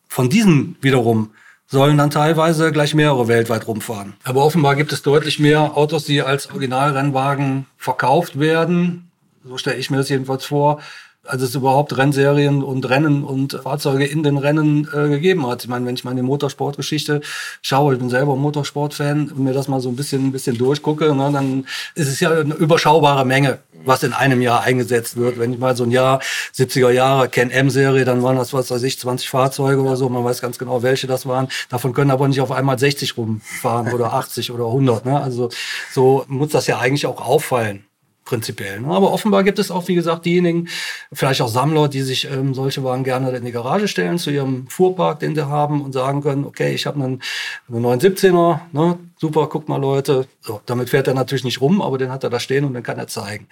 von 0.09 0.29
diesen 0.29 0.75
wiederum 0.81 1.31
sollen 1.71 1.97
dann 1.97 2.11
teilweise 2.11 2.73
gleich 2.73 2.95
mehrere 2.95 3.29
weltweit 3.29 3.67
rumfahren. 3.67 4.15
Aber 4.25 4.45
offenbar 4.45 4.75
gibt 4.75 4.93
es 4.93 5.03
deutlich 5.03 5.39
mehr 5.39 5.77
Autos, 5.77 6.05
die 6.05 6.21
als 6.21 6.51
Originalrennwagen 6.51 7.67
verkauft 7.77 8.41
werden. 8.41 9.11
So 9.45 9.57
stelle 9.57 9.77
ich 9.77 9.89
mir 9.89 9.99
das 9.99 10.09
jedenfalls 10.09 10.45
vor, 10.45 10.81
als 11.27 11.43
es 11.43 11.55
überhaupt 11.55 11.97
Rennserien 11.97 12.63
und 12.63 12.89
Rennen 12.89 13.25
und 13.25 13.53
Fahrzeuge 13.63 14.07
in 14.07 14.23
den 14.23 14.39
Rennen 14.39 14.89
äh, 14.93 15.09
gegeben 15.09 15.47
hat. 15.47 15.63
Ich 15.63 15.69
meine, 15.69 15.85
wenn 15.87 15.95
ich 15.95 16.03
mal 16.03 16.13
in 16.13 16.17
die 16.17 16.23
Motorsportgeschichte 16.23 17.21
schaue, 17.63 17.95
ich 17.95 18.01
bin 18.01 18.09
selber 18.09 18.37
Motorsportfan 18.37 19.31
und 19.31 19.39
mir 19.39 19.53
das 19.53 19.69
mal 19.69 19.81
so 19.81 19.91
ein 19.91 19.97
bisschen, 19.97 20.27
ein 20.27 20.33
bisschen 20.33 20.57
durchgucke, 20.57 21.15
ne, 21.15 21.31
dann 21.33 21.67
ist 21.95 22.09
es 22.09 22.21
ja 22.21 22.31
eine 22.31 22.55
überschaubare 22.55 23.27
Menge, 23.27 23.59
was 23.85 24.03
in 24.03 24.15
einem 24.15 24.41
Jahr 24.41 24.63
eingesetzt 24.63 25.17
wird. 25.17 25.39
Wenn 25.39 25.53
ich 25.53 25.59
mal 25.59 25.77
so 25.77 25.85
ein 25.85 25.91
Jahr 25.91 26.21
70er 26.57 26.91
Jahre 26.91 27.29
Ken 27.29 27.51
M-Serie, 27.51 28.07
dann 28.07 28.23
waren 28.23 28.37
das, 28.37 28.55
was 28.55 28.71
weiß 28.71 28.83
ich, 28.83 28.99
20 28.99 29.29
Fahrzeuge 29.29 29.83
oder 29.83 29.97
so. 29.97 30.09
Man 30.09 30.25
weiß 30.25 30.41
ganz 30.41 30.59
genau, 30.59 30.83
welche 30.83 31.07
das 31.07 31.27
waren. 31.27 31.49
Davon 31.69 31.93
können 31.93 32.11
aber 32.11 32.29
nicht 32.29 32.41
auf 32.41 32.51
einmal 32.51 32.79
60 32.79 33.17
rumfahren 33.19 33.93
oder 33.93 34.15
80 34.15 34.53
oder 34.53 34.67
100. 34.67 35.05
Ne? 35.05 35.21
Also 35.21 35.51
so 35.93 36.25
muss 36.29 36.51
das 36.51 36.67
ja 36.67 36.79
eigentlich 36.79 37.07
auch 37.07 37.21
auffallen 37.21 37.85
prinzipiell. 38.31 38.85
Aber 38.85 39.13
offenbar 39.13 39.43
gibt 39.43 39.59
es 39.59 39.73
auch, 39.73 39.89
wie 39.89 39.97
gesagt, 39.97 40.25
diejenigen, 40.25 40.69
vielleicht 41.13 41.43
auch 41.43 41.49
Sammler, 41.49 41.89
die 41.89 42.03
sich 42.03 42.31
ähm, 42.31 42.55
solche 42.55 42.85
Wagen 42.85 43.03
gerne 43.03 43.37
in 43.37 43.45
die 43.45 43.51
Garage 43.51 43.89
stellen, 43.89 44.19
zu 44.19 44.31
ihrem 44.31 44.69
Fuhrpark, 44.69 45.19
den 45.19 45.35
sie 45.35 45.49
haben 45.49 45.83
und 45.83 45.93
sagen 45.93 46.23
können, 46.23 46.45
okay, 46.45 46.73
ich 46.73 46.87
habe 46.87 47.03
einen, 47.03 47.23
einen 47.69 47.85
917er, 47.85 48.61
ne? 48.73 48.99
super, 49.19 49.49
guck 49.49 49.69
mal 49.69 49.81
Leute. 49.81 50.29
So, 50.41 50.61
damit 50.65 50.91
fährt 50.91 51.09
er 51.09 51.15
natürlich 51.15 51.43
nicht 51.43 51.61
rum, 51.61 51.83
aber 51.83 51.99
den 51.99 52.13
hat 52.13 52.23
er 52.23 52.31
da 52.31 52.39
stehen 52.39 52.65
und 52.65 52.75
den 52.75 52.85
kann 52.85 52.99
er 52.99 53.09
zeigen 53.09 53.49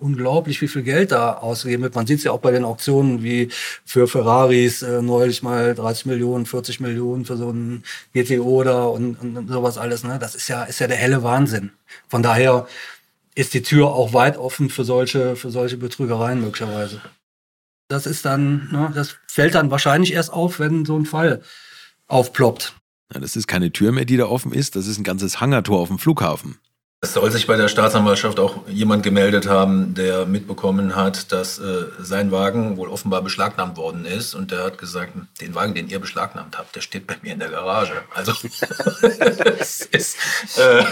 unglaublich, 0.00 0.62
wie 0.62 0.68
viel 0.68 0.82
Geld 0.82 1.10
da 1.10 1.32
ausgegeben 1.34 1.82
wird. 1.82 1.96
Man 1.96 2.06
sieht 2.06 2.18
es 2.18 2.24
ja 2.24 2.30
auch 2.30 2.38
bei 2.38 2.52
den 2.52 2.64
Auktionen, 2.64 3.24
wie 3.24 3.48
für 3.84 4.06
Ferraris 4.06 4.82
äh, 4.82 5.02
neulich 5.02 5.42
mal 5.42 5.74
30 5.74 6.06
Millionen, 6.06 6.46
40 6.46 6.78
Millionen 6.78 7.24
für 7.24 7.36
so 7.36 7.48
einen 7.48 7.82
GTO 8.14 8.62
da 8.62 8.84
und, 8.84 9.16
und 9.16 9.48
sowas 9.48 9.76
alles. 9.76 10.04
Ne? 10.04 10.18
Das 10.20 10.36
ist 10.36 10.46
ja, 10.46 10.62
ist 10.62 10.78
ja 10.78 10.86
der 10.86 10.96
helle 10.96 11.24
Wahnsinn. 11.24 11.72
Von 12.06 12.22
daher 12.22 12.68
ist 13.38 13.54
die 13.54 13.62
Tür 13.62 13.94
auch 13.94 14.12
weit 14.14 14.36
offen 14.36 14.68
für 14.68 14.84
solche, 14.84 15.36
für 15.36 15.50
solche 15.50 15.76
Betrügereien 15.76 16.40
möglicherweise. 16.40 17.00
Das 17.86 18.04
ist 18.04 18.24
dann, 18.24 18.68
ne, 18.72 18.90
das 18.92 19.14
fällt 19.28 19.54
dann 19.54 19.70
wahrscheinlich 19.70 20.12
erst 20.12 20.32
auf, 20.32 20.58
wenn 20.58 20.84
so 20.84 20.98
ein 20.98 21.06
Fall 21.06 21.42
aufploppt. 22.08 22.74
Ja, 23.14 23.20
das 23.20 23.36
ist 23.36 23.46
keine 23.46 23.72
Tür 23.72 23.92
mehr, 23.92 24.04
die 24.04 24.16
da 24.16 24.26
offen 24.26 24.52
ist, 24.52 24.74
das 24.74 24.88
ist 24.88 24.98
ein 24.98 25.04
ganzes 25.04 25.40
Hangertor 25.40 25.78
auf 25.78 25.86
dem 25.86 26.00
Flughafen. 26.00 26.58
Es 27.00 27.12
soll 27.12 27.30
sich 27.30 27.46
bei 27.46 27.56
der 27.56 27.68
Staatsanwaltschaft 27.68 28.40
auch 28.40 28.66
jemand 28.66 29.04
gemeldet 29.04 29.46
haben, 29.46 29.94
der 29.94 30.26
mitbekommen 30.26 30.96
hat, 30.96 31.30
dass 31.30 31.60
äh, 31.60 31.84
sein 32.00 32.32
Wagen 32.32 32.76
wohl 32.76 32.88
offenbar 32.88 33.22
beschlagnahmt 33.22 33.76
worden 33.76 34.04
ist. 34.04 34.34
Und 34.34 34.50
der 34.50 34.64
hat 34.64 34.78
gesagt, 34.78 35.12
den 35.40 35.54
Wagen, 35.54 35.74
den 35.74 35.88
ihr 35.88 36.00
beschlagnahmt 36.00 36.58
habt, 36.58 36.74
der 36.74 36.80
steht 36.80 37.06
bei 37.06 37.14
mir 37.22 37.34
in 37.34 37.38
der 37.38 37.50
Garage. 37.50 37.92
Also 38.12 38.32
es 39.60 39.82
ist, 39.82 40.16
äh, 40.58 40.84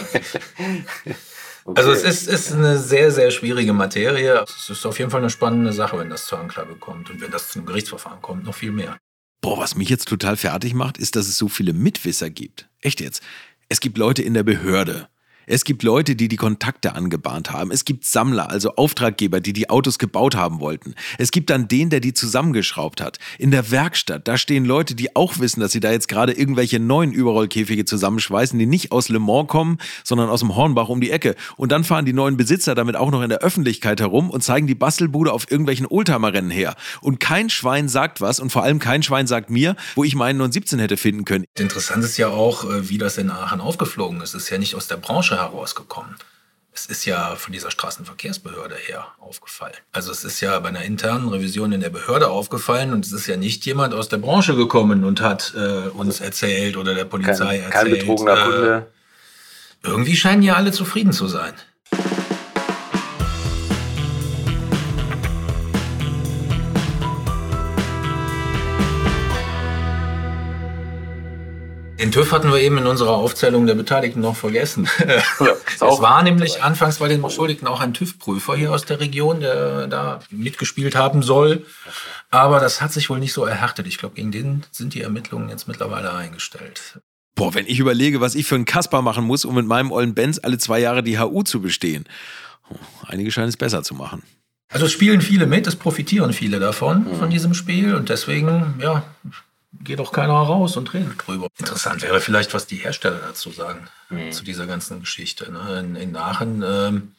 Okay. 1.67 1.81
Also 1.81 1.91
es 1.91 2.05
ist, 2.05 2.29
ist 2.29 2.53
eine 2.53 2.79
sehr, 2.79 3.11
sehr 3.11 3.33
schwierige 3.33 3.73
Materie. 3.73 4.45
Es 4.47 4.71
ist 4.71 4.87
auf 4.87 5.01
jeden 5.01 5.11
Fall 5.11 5.21
eine 5.21 5.31
spannende 5.31 5.73
Sache, 5.73 5.99
wenn 5.99 6.11
das 6.11 6.27
zur 6.27 6.39
Anklage 6.39 6.77
kommt 6.77 7.11
und 7.11 7.21
wenn 7.21 7.33
das 7.33 7.49
zum 7.49 7.67
Gerichtsverfahren 7.67 8.23
kommt, 8.23 8.45
noch 8.45 8.55
viel 8.55 8.71
mehr. 8.71 8.99
Boah, 9.41 9.59
was 9.59 9.75
mich 9.75 9.89
jetzt 9.89 10.09
total 10.09 10.37
fertig 10.37 10.75
macht, 10.75 10.97
ist, 10.97 11.17
dass 11.17 11.27
es 11.27 11.37
so 11.37 11.49
viele 11.49 11.73
Mitwisser 11.73 12.31
gibt. 12.31 12.69
Echt 12.81 13.01
jetzt. 13.01 13.21
Es 13.69 13.81
gibt 13.81 13.99
Leute 13.99 14.23
in 14.23 14.35
der 14.35 14.45
Behörde, 14.45 15.09
es 15.47 15.65
gibt 15.65 15.85
Leute, 15.85 16.17
die 16.17 16.27
die 16.27 16.37
Kontakte 16.37 16.97
angebahnt 16.97 17.53
haben. 17.53 17.71
Es 17.71 17.85
gibt 17.85 18.05
Sammler, 18.05 18.51
also 18.51 18.75
Auftraggeber, 18.75 19.41
die 19.41 19.53
die 19.53 19.71
Autos 19.71 19.99
gebaut 19.99 20.35
haben 20.35 20.59
wollten. 20.59 20.95
Es 21.19 21.31
gibt 21.31 21.51
dann 21.51 21.69
den, 21.69 21.89
der 21.89 22.01
die 22.01 22.15
zusammengeschraubt 22.15 23.01
hat. 23.01 23.19
In 23.39 23.53
der 23.53 23.71
Werkstatt, 23.71 24.27
da 24.27 24.39
stehen 24.39 24.65
Leute, 24.65 24.97
die 24.97 25.15
auch 25.15 25.39
wissen, 25.39 25.61
dass 25.61 25.71
sie 25.71 25.79
da 25.79 25.93
jetzt 25.93 26.09
gerade 26.09 26.33
irgendwelche 26.33 26.81
neuen 26.81 27.13
Überrollkäfige 27.13 27.85
zusammenschweißen, 27.85 28.59
die 28.59 28.67
nicht 28.67 28.91
aus 28.91 29.09
Le 29.09 29.21
Mans 29.21 29.47
kommen, 29.47 29.79
sondern 30.03 30.29
aus 30.31 30.41
dem 30.41 30.57
Hornbach 30.57 30.89
um 30.89 31.01
die 31.01 31.13
Ecke. 31.13 31.37
Und 31.57 31.71
dann 31.71 31.85
fahren 31.85 32.07
die 32.07 32.13
neuen 32.13 32.37
Besitzer 32.37 32.75
damit 32.75 32.97
auch 32.97 33.13
noch 33.13 33.23
in 33.23 33.29
der 33.29 33.39
Öffentlichkeit 33.39 34.01
herum 34.01 34.31
und 34.31 34.43
zeigen 34.43 34.67
die 34.67 34.75
Bastelbude 34.75 35.33
auf 35.33 35.49
irgendwelchen 35.49 35.87
Oldtimer-Rennen 35.87 36.51
her. 36.51 36.75
Und 37.01 37.21
kein 37.21 37.51
Schwein 37.51 37.89
sagt 37.89 38.21
was 38.21 38.41
und 38.41 38.51
vor 38.51 38.65
allem 38.65 38.81
kein 38.81 39.05
Schwein 39.05 39.29
sagt 39.29 39.51
mir, 39.51 39.77
wo 39.95 40.03
ich 40.03 40.17
meinen 40.17 40.39
917 40.39 40.81
hätte 40.81 40.97
finden 40.97 41.25
können. 41.25 41.45
Interessant 41.57 42.03
ist 42.03 42.17
ja 42.17 42.29
auch, 42.29 42.65
äh, 42.65 42.89
wie 42.89 42.99
das 42.99 43.17
in 43.17 43.31
Aachen 43.31 43.61
aufgeflogen 43.61 44.21
ist. 44.21 44.35
Es 44.35 44.45
ist 44.45 44.51
ja 44.51 44.59
nicht 44.59 44.75
aus 44.75 44.89
der 44.89 44.97
Branche 44.97 45.36
herausgekommen. 45.39 46.17
Es 46.73 46.85
ist 46.85 47.07
ja 47.07 47.37
von 47.37 47.55
dieser 47.55 47.71
Straßenverkehrsbehörde 47.71 48.75
her 48.75 49.07
aufgefallen. 49.19 49.77
Also 49.93 50.13
es 50.13 50.25
ist 50.25 50.43
ja 50.43 50.59
bei 50.61 50.69
einer 50.69 50.83
internen 50.83 51.29
Revision 51.29 51.73
in 51.73 51.81
der 51.81 51.89
Behörde 51.89 52.29
aufgefallen 52.29 52.93
und 52.93 53.07
es 53.07 53.13
ist 53.13 53.27
ja 53.27 53.39
nicht 53.39 53.65
jemand 53.65 53.95
aus 53.95 54.11
der 54.11 54.19
Branche 54.19 54.55
gekommen 54.55 55.05
und 55.05 55.23
hat 55.23 55.55
äh, 55.57 55.89
uns 55.89 56.21
erzählt 56.21 56.77
oder 56.77 56.95
der 56.95 57.07
Polizei 57.07 57.59
kein, 57.59 57.63
erzählt. 57.63 57.73
Kein 57.73 57.91
betrogener 57.91 58.33
äh, 58.33 58.43
Kunde. 58.43 58.87
Irgendwie 59.83 60.17
scheinen 60.17 60.43
ja 60.43 60.55
alle 60.55 60.73
zufrieden 60.73 61.13
zu 61.13 61.29
sein. 61.29 61.55
Den 71.99 72.13
TÜV 72.13 72.33
hatten 72.33 72.53
wir 72.53 72.61
eben 72.61 72.77
in 72.77 72.87
unserer 72.87 73.13
Aufzählung 73.13 73.67
der 73.67 73.75
Beteiligten 73.75 74.21
noch 74.21 74.37
vergessen. 74.37 74.89
Ja, 75.39 75.55
es 75.75 75.81
war 75.81 76.23
nämlich 76.23 76.63
anfangs 76.63 76.99
bei 76.99 77.09
den 77.09 77.23
Beschuldigten 77.23 77.69
auch 77.69 77.81
ein 77.81 77.95
TÜV-Prüfer 77.95 78.57
hier 78.57 78.73
aus 78.73 78.85
der 78.85 79.01
Region, 79.01 79.41
der 79.41 79.87
da 79.87 80.21
mitgespielt 80.31 80.95
haben 80.95 81.23
soll. 81.23 81.65
Aber 82.31 82.61
das 82.61 82.81
hat 82.81 82.93
sich 82.93 83.11
wohl 83.11 83.19
nicht 83.19 83.33
so 83.33 83.45
erhärtet. 83.45 83.87
Ich 83.87 83.99
glaube, 83.99 84.15
gegen 84.15 84.33
den 84.33 84.65
sind 84.73 84.95
die 84.95 85.03
Ermittlungen 85.03 85.49
jetzt 85.49 85.69
mittlerweile 85.69 86.13
eingestellt. 86.13 87.01
Boah, 87.35 87.55
wenn 87.55 87.67
ich 87.67 87.79
überlege, 87.79 88.21
was 88.21 88.35
ich 88.35 88.47
für 88.47 88.55
einen 88.55 88.65
Kasper 88.65 89.03
machen 89.03 89.25
muss, 89.25 89.45
um 89.45 89.55
mit 89.55 89.67
meinem 89.67 89.93
ollen 89.93 90.15
Benz 90.15 90.41
alle 90.43 90.59
zwei 90.59 90.81
Jahre 90.81 91.03
die 91.03 91.19
HU 91.19 91.43
zu 91.43 91.61
bestehen. 91.61 92.05
Oh, 92.71 92.77
einige 93.07 93.31
scheinen 93.31 93.49
es 93.49 93.57
besser 93.57 93.83
zu 93.83 93.95
machen. 93.95 94.23
Also 94.69 94.87
es 94.87 94.93
spielen 94.93 95.21
viele 95.21 95.47
mit, 95.47 95.67
es 95.67 95.77
profitieren 95.77 96.33
viele 96.33 96.59
davon, 96.59 97.05
mhm. 97.05 97.17
von 97.17 97.31
diesem 97.31 97.55
Spiel. 97.55 97.95
Und 97.95 98.09
deswegen, 98.09 98.75
ja, 98.83 99.05
geht 99.83 100.01
auch 100.01 100.13
keiner 100.13 100.35
raus 100.35 100.77
und 100.77 100.93
redet 100.95 101.27
drüber. 101.27 101.49
Interessant 101.59 102.03
wäre 102.03 102.21
vielleicht, 102.21 102.55
was 102.55 102.67
die 102.67 102.77
Hersteller 102.77 103.19
dazu 103.19 103.51
sagen, 103.51 103.89
mhm. 104.11 104.33
zu 104.33 104.45
dieser 104.45 104.67
ganzen 104.67 105.01
Geschichte. 105.01 105.51
Ne? 105.51 105.79
In, 105.81 105.97
in 105.97 106.17
Aachen, 106.17 106.63
ähm, 106.67 107.15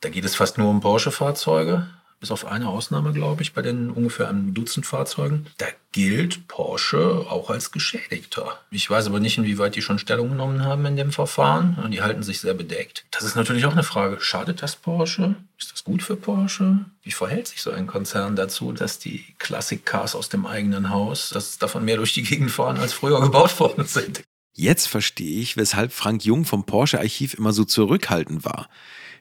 da 0.00 0.08
geht 0.08 0.24
es 0.24 0.36
fast 0.36 0.58
nur 0.58 0.70
um 0.70 0.80
Porsche-Fahrzeuge. 0.80 1.86
Bis 2.24 2.30
auf 2.30 2.46
eine 2.46 2.68
Ausnahme, 2.68 3.12
glaube 3.12 3.42
ich, 3.42 3.52
bei 3.52 3.60
den 3.60 3.90
ungefähr 3.90 4.30
einem 4.30 4.54
Dutzend 4.54 4.86
Fahrzeugen. 4.86 5.44
Da 5.58 5.66
gilt 5.92 6.48
Porsche 6.48 7.26
auch 7.28 7.50
als 7.50 7.70
Geschädigter. 7.70 8.58
Ich 8.70 8.88
weiß 8.88 9.08
aber 9.08 9.20
nicht, 9.20 9.36
inwieweit 9.36 9.76
die 9.76 9.82
schon 9.82 9.98
Stellung 9.98 10.30
genommen 10.30 10.64
haben 10.64 10.86
in 10.86 10.96
dem 10.96 11.12
Verfahren. 11.12 11.90
Die 11.92 12.00
halten 12.00 12.22
sich 12.22 12.40
sehr 12.40 12.54
bedeckt. 12.54 13.04
Das 13.10 13.24
ist 13.24 13.36
natürlich 13.36 13.66
auch 13.66 13.72
eine 13.72 13.82
Frage. 13.82 14.22
Schadet 14.22 14.62
das 14.62 14.74
Porsche? 14.74 15.34
Ist 15.58 15.70
das 15.70 15.84
gut 15.84 16.02
für 16.02 16.16
Porsche? 16.16 16.86
Wie 17.02 17.12
verhält 17.12 17.48
sich 17.48 17.60
so 17.60 17.72
ein 17.72 17.86
Konzern 17.86 18.36
dazu, 18.36 18.72
dass 18.72 18.98
die 18.98 19.22
Classic-Cars 19.38 20.14
aus 20.14 20.30
dem 20.30 20.46
eigenen 20.46 20.88
Haus, 20.88 21.28
dass 21.28 21.58
davon 21.58 21.84
mehr 21.84 21.98
durch 21.98 22.14
die 22.14 22.22
Gegend 22.22 22.50
fahren, 22.50 22.78
als 22.78 22.94
früher 22.94 23.20
gebaut 23.20 23.60
worden 23.60 23.84
sind? 23.84 24.22
Jetzt 24.54 24.86
verstehe 24.86 25.42
ich, 25.42 25.58
weshalb 25.58 25.92
Frank 25.92 26.24
Jung 26.24 26.46
vom 26.46 26.64
Porsche-Archiv 26.64 27.34
immer 27.34 27.52
so 27.52 27.66
zurückhaltend 27.66 28.46
war. 28.46 28.70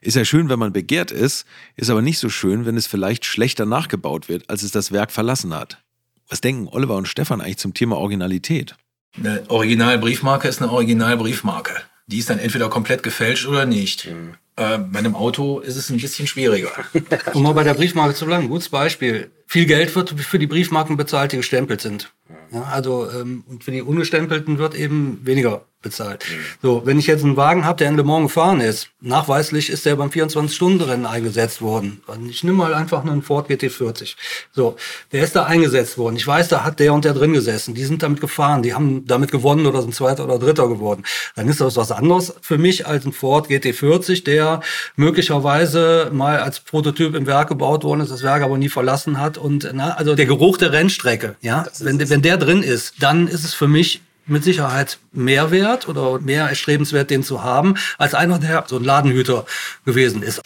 Ist 0.03 0.15
ja 0.15 0.25
schön, 0.25 0.49
wenn 0.49 0.59
man 0.59 0.73
begehrt 0.73 1.11
ist, 1.11 1.45
ist 1.77 1.89
aber 1.89 2.01
nicht 2.01 2.19
so 2.19 2.29
schön, 2.29 2.65
wenn 2.65 2.75
es 2.75 2.87
vielleicht 2.87 3.23
schlechter 3.23 3.65
nachgebaut 3.65 4.27
wird, 4.27 4.49
als 4.49 4.63
es 4.63 4.71
das 4.71 4.91
Werk 4.91 5.11
verlassen 5.11 5.53
hat. 5.53 5.81
Was 6.27 6.41
denken 6.41 6.67
Oliver 6.67 6.95
und 6.95 7.07
Stefan 7.07 7.39
eigentlich 7.39 7.57
zum 7.57 7.73
Thema 7.73 7.97
Originalität? 7.97 8.75
Eine 9.17 9.49
Originalbriefmarke 9.49 10.47
ist 10.47 10.61
eine 10.61 10.71
Originalbriefmarke. 10.71 11.73
Die 12.07 12.17
ist 12.17 12.29
dann 12.29 12.39
entweder 12.39 12.69
komplett 12.69 13.01
gefälscht 13.01 13.47
oder 13.47 13.65
nicht. 13.65 14.07
Mhm. 14.07 14.33
Äh, 14.55 14.77
bei 14.77 14.99
einem 14.99 15.15
Auto 15.15 15.59
ist 15.59 15.77
es 15.77 15.89
ein 15.89 15.97
bisschen 15.97 16.27
schwieriger. 16.27 16.71
um 17.33 17.43
mal 17.43 17.53
bei 17.53 17.63
der 17.63 17.73
Briefmarke 17.73 18.13
zu 18.13 18.25
bleiben, 18.25 18.49
gutes 18.49 18.69
Beispiel. 18.69 19.31
Viel 19.47 19.65
Geld 19.65 19.95
wird 19.95 20.11
für 20.19 20.39
die 20.39 20.47
Briefmarken 20.47 20.97
bezahlt, 20.97 21.31
die 21.31 21.37
gestempelt 21.37 21.79
sind. 21.79 22.11
Ja, 22.51 22.63
also 22.63 23.09
ähm, 23.09 23.45
und 23.47 23.63
für 23.63 23.71
die 23.71 23.81
ungestempelten 23.81 24.57
wird 24.57 24.75
eben 24.75 25.19
weniger 25.23 25.65
bezahlt. 25.83 26.25
Mhm. 26.27 26.35
So, 26.61 26.81
wenn 26.85 26.97
ich 26.97 27.05
jetzt 27.05 27.23
einen 27.23 27.37
Wagen 27.37 27.65
habe, 27.65 27.77
der 27.77 27.89
in 27.89 27.97
Le 27.97 28.03
Mans 28.03 28.29
gefahren 28.29 28.61
ist, 28.61 28.89
nachweislich 29.01 29.69
ist 29.69 29.85
der 29.85 29.95
beim 29.95 30.09
24-Stunden-Rennen 30.09 31.05
eingesetzt 31.05 31.61
worden. 31.61 32.01
Ich 32.29 32.43
nehme 32.43 32.57
mal 32.57 32.73
einfach 32.73 33.05
einen 33.05 33.21
Ford 33.21 33.49
GT40. 33.49 34.15
So, 34.51 34.75
der 35.11 35.23
ist 35.23 35.35
da 35.35 35.43
eingesetzt 35.43 35.97
worden. 35.97 36.15
Ich 36.15 36.25
weiß, 36.25 36.47
da 36.47 36.63
hat 36.63 36.79
der 36.79 36.93
und 36.93 37.05
der 37.05 37.13
drin 37.13 37.33
gesessen. 37.33 37.75
Die 37.75 37.83
sind 37.83 38.01
damit 38.01 38.21
gefahren, 38.21 38.63
die 38.63 38.73
haben 38.73 39.05
damit 39.05 39.31
gewonnen 39.31 39.65
oder 39.65 39.81
sind 39.81 39.93
Zweiter 39.93 40.23
oder 40.23 40.39
Dritter 40.39 40.67
geworden. 40.67 41.03
Dann 41.35 41.47
ist 41.47 41.61
das 41.61 41.75
was 41.75 41.91
anderes 41.91 42.33
für 42.41 42.57
mich 42.57 42.87
als 42.87 43.05
ein 43.05 43.13
Ford 43.13 43.47
GT40, 43.47 44.23
der 44.23 44.61
möglicherweise 44.95 46.09
mal 46.11 46.39
als 46.39 46.59
Prototyp 46.61 47.15
im 47.15 47.27
Werk 47.27 47.49
gebaut 47.49 47.83
worden 47.83 48.01
ist, 48.01 48.11
das 48.11 48.23
Werk 48.23 48.41
aber 48.41 48.57
nie 48.57 48.69
verlassen 48.69 49.19
hat. 49.19 49.37
Und 49.37 49.69
na, 49.73 49.91
also 49.91 50.15
der 50.15 50.25
Geruch 50.25 50.57
der 50.57 50.71
Rennstrecke, 50.71 51.35
ja, 51.41 51.65
wenn, 51.79 52.09
wenn 52.09 52.21
der 52.21 52.37
drin 52.37 52.63
ist, 52.63 52.95
dann 52.99 53.27
ist 53.27 53.43
es 53.43 53.53
für 53.53 53.67
mich 53.67 54.01
mit 54.25 54.43
Sicherheit 54.43 54.99
mehr 55.12 55.51
wert 55.51 55.88
oder 55.88 56.19
mehr 56.19 56.47
erstrebenswert, 56.47 57.09
den 57.09 57.23
zu 57.23 57.43
haben, 57.43 57.75
als 57.97 58.13
einer, 58.13 58.39
der 58.39 58.63
so 58.67 58.77
ein 58.77 58.83
Ladenhüter 58.83 59.45
gewesen 59.86 60.23
ist. 60.23 60.41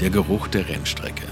Der 0.00 0.10
Geruch 0.10 0.48
der 0.48 0.68
Rennstrecke. 0.68 1.22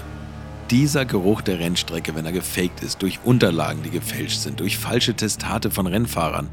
Dieser 0.69 1.03
Geruch 1.03 1.41
der 1.41 1.59
Rennstrecke, 1.59 2.15
wenn 2.15 2.25
er 2.25 2.31
gefaked 2.31 2.81
ist, 2.81 3.01
durch 3.01 3.19
Unterlagen, 3.25 3.83
die 3.83 3.89
gefälscht 3.89 4.39
sind, 4.39 4.61
durch 4.61 4.77
falsche 4.77 5.13
Testate 5.13 5.69
von 5.69 5.87
Rennfahrern, 5.87 6.49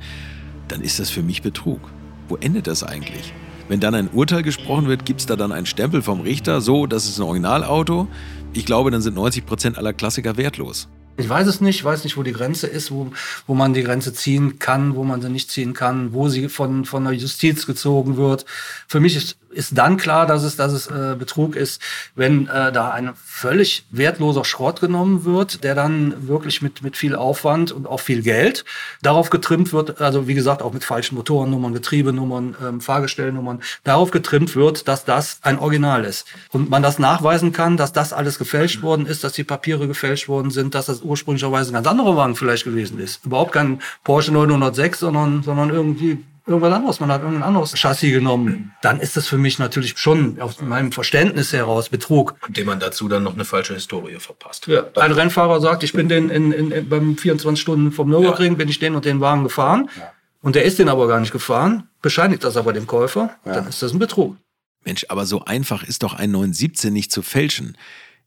dann 0.67 0.81
ist 0.81 0.99
das 0.99 1.11
für 1.11 1.23
mich 1.23 1.43
Betrug. 1.43 1.81
Wo 2.29 2.35
endet 2.35 2.67
das 2.67 2.83
eigentlich? 2.83 3.33
Wenn 3.69 3.81
dann 3.81 3.95
ein 3.95 4.09
Urteil 4.09 4.43
gesprochen 4.43 4.89
wird, 4.89 5.05
gibt 5.05 5.21
es 5.21 5.27
da 5.27 5.37
dann 5.37 5.53
einen 5.53 5.67
Stempel 5.67 6.01
vom 6.01 6.23
Richter, 6.23 6.63
so, 6.63 6.87
das 6.87 7.07
ist 7.07 7.19
ein 7.19 7.25
Originalauto. 7.25 8.09
Ich 8.55 8.65
glaube, 8.65 8.91
dann 8.91 9.03
sind 9.03 9.15
90 9.15 9.45
Prozent 9.45 9.77
aller 9.77 9.93
Klassiker 9.93 10.39
wertlos. 10.39 10.89
Ich 11.19 11.29
weiß 11.29 11.49
es 11.49 11.61
nicht, 11.61 11.81
ich 11.81 11.85
weiß 11.85 12.05
nicht, 12.05 12.17
wo 12.17 12.23
die 12.23 12.33
Grenze 12.33 12.69
ist, 12.69 12.91
wo, 12.93 13.11
wo 13.47 13.55
man 13.55 13.75
die 13.75 13.83
Grenze 13.83 14.15
ziehen 14.15 14.59
kann, 14.59 14.95
wo 14.95 15.03
man 15.03 15.21
sie 15.21 15.29
nicht 15.29 15.51
ziehen 15.51 15.75
kann, 15.75 16.13
wo 16.13 16.29
sie 16.29 16.49
von, 16.49 16.85
von 16.85 17.05
der 17.05 17.13
Justiz 17.13 17.67
gezogen 17.67 18.17
wird. 18.17 18.47
Für 18.87 19.01
mich 19.01 19.17
ist 19.17 19.37
ist 19.59 19.77
dann 19.77 19.97
klar, 19.97 20.25
dass 20.25 20.45
es, 20.45 20.55
dass 20.55 20.73
es 20.73 20.87
äh, 20.87 21.17
Betrug 21.19 21.57
ist, 21.57 21.83
wenn 22.15 22.47
äh, 22.47 22.71
da 22.71 22.91
ein 22.91 23.11
völlig 23.17 23.85
wertloser 23.91 24.45
Schrott 24.45 24.81
genommen 24.81 25.25
wird, 25.25 25.65
der 25.65 25.75
dann 25.75 26.29
wirklich 26.29 26.63
mit, 26.63 26.83
mit 26.83 26.97
viel 26.97 27.17
Aufwand 27.17 27.73
und 27.73 27.89
auch 27.89 27.99
viel 27.99 28.23
Geld 28.23 28.65
darauf 29.03 29.31
getrimmt 29.31 29.73
wird, 29.73 30.01
also 30.01 30.29
wie 30.29 30.35
gesagt, 30.35 30.63
auch 30.63 30.73
mit 30.73 30.85
falschen 30.85 31.17
Motorennummern, 31.17 31.73
Getriebenummern, 31.73 32.55
ähm, 32.65 32.81
Fahrgestellnummern, 32.81 33.61
darauf 33.83 34.13
getrimmt 34.13 34.55
wird, 34.55 34.87
dass 34.87 35.05
das 35.05 35.41
ein 35.43 35.59
Original 35.59 36.05
ist. 36.05 36.27
Und 36.53 36.71
man 36.71 36.85
das 36.85 37.01
nachweisen 37.01 37.53
kann, 37.53 37.77
dass 37.77 37.93
das 37.93 38.13
alles 38.13 38.39
gefälscht 38.39 38.83
worden 38.83 39.07
ist, 39.07 39.25
dass 39.25 39.33
die 39.33 39.45
Papiere 39.45 39.89
gefälscht 39.89 40.29
worden 40.29 40.53
sind, 40.53 40.77
dass 40.77 40.87
das 40.87 41.03
ursprünglicherweise 41.03 41.71
ein 41.71 41.75
ganz 41.75 41.89
anderer 41.89 42.17
Wagen 42.17 42.37
vielleicht 42.37 42.63
gewesen 42.63 43.01
ist. 43.01 43.27
Überhaupt 43.27 43.53
kein 43.53 43.81
Porsche 44.05 44.31
906, 44.31 45.01
sondern, 45.01 45.43
sondern 45.43 45.71
irgendwie 45.71 46.19
irgendwas 46.49 46.73
anderes, 46.73 47.01
man 47.01 47.13
hat 47.13 47.23
irgendein 47.23 47.45
anderes 47.45 47.75
Chassis 47.75 48.13
genommen, 48.13 48.73
dann 48.83 49.01
ist 49.01 49.17
das 49.17 49.27
für 49.27 49.39
mich 49.39 49.59
natürlich 49.59 49.99
schon 49.99 50.41
aus 50.41 50.61
meinem 50.61 50.93
Verständnis 50.93 51.53
heraus 51.53 51.89
Betrug. 51.89 52.35
Indem 52.47 52.67
man 52.67 52.81
dazu 52.81 53.09
dann 53.09 53.23
noch 53.23 53.35
eine 53.35 53.45
falsche 53.45 53.75
Historie 53.75 54.19
verpasst. 54.19 54.67
Ja. 54.67 54.85
Ein 54.97 55.13
Rennfahrer 55.13 55.61
sagt, 55.61 55.83
ich 55.83 55.93
bin 55.93 56.09
den 56.09 56.31
in, 56.31 56.53
in, 56.53 56.71
in 56.71 56.89
beim 56.89 57.17
24 57.17 57.61
Stunden 57.61 57.93
vom 57.93 58.09
Nürburgring, 58.11 58.53
ja. 58.53 58.59
bin 58.59 58.69
ich 58.69 58.79
den 58.79 58.95
und 58.95 59.05
den 59.05 59.21
Wagen 59.21 59.45
gefahren. 59.45 59.91
Ja. 59.99 60.13
Und 60.41 60.55
der 60.55 60.65
ist 60.65 60.79
den 60.79 60.89
aber 60.89 61.09
gar 61.09 61.21
nicht 61.21 61.33
gefahren, 61.33 61.89
bescheinigt 62.01 62.45
das 62.45 62.57
aber 62.57 62.73
dem 62.73 62.87
Käufer, 62.87 63.31
ja. 63.45 63.55
dann 63.55 63.67
ist 63.67 63.83
das 63.83 63.93
ein 63.93 63.99
Betrug. 63.99 64.37
Mensch, 64.85 65.05
aber 65.09 65.27
so 65.27 65.45
einfach 65.45 65.83
ist 65.83 66.03
doch 66.03 66.15
ein 66.15 66.31
917 66.31 66.93
nicht 66.93 67.13
zu 67.13 67.23
fälschen. 67.23 67.77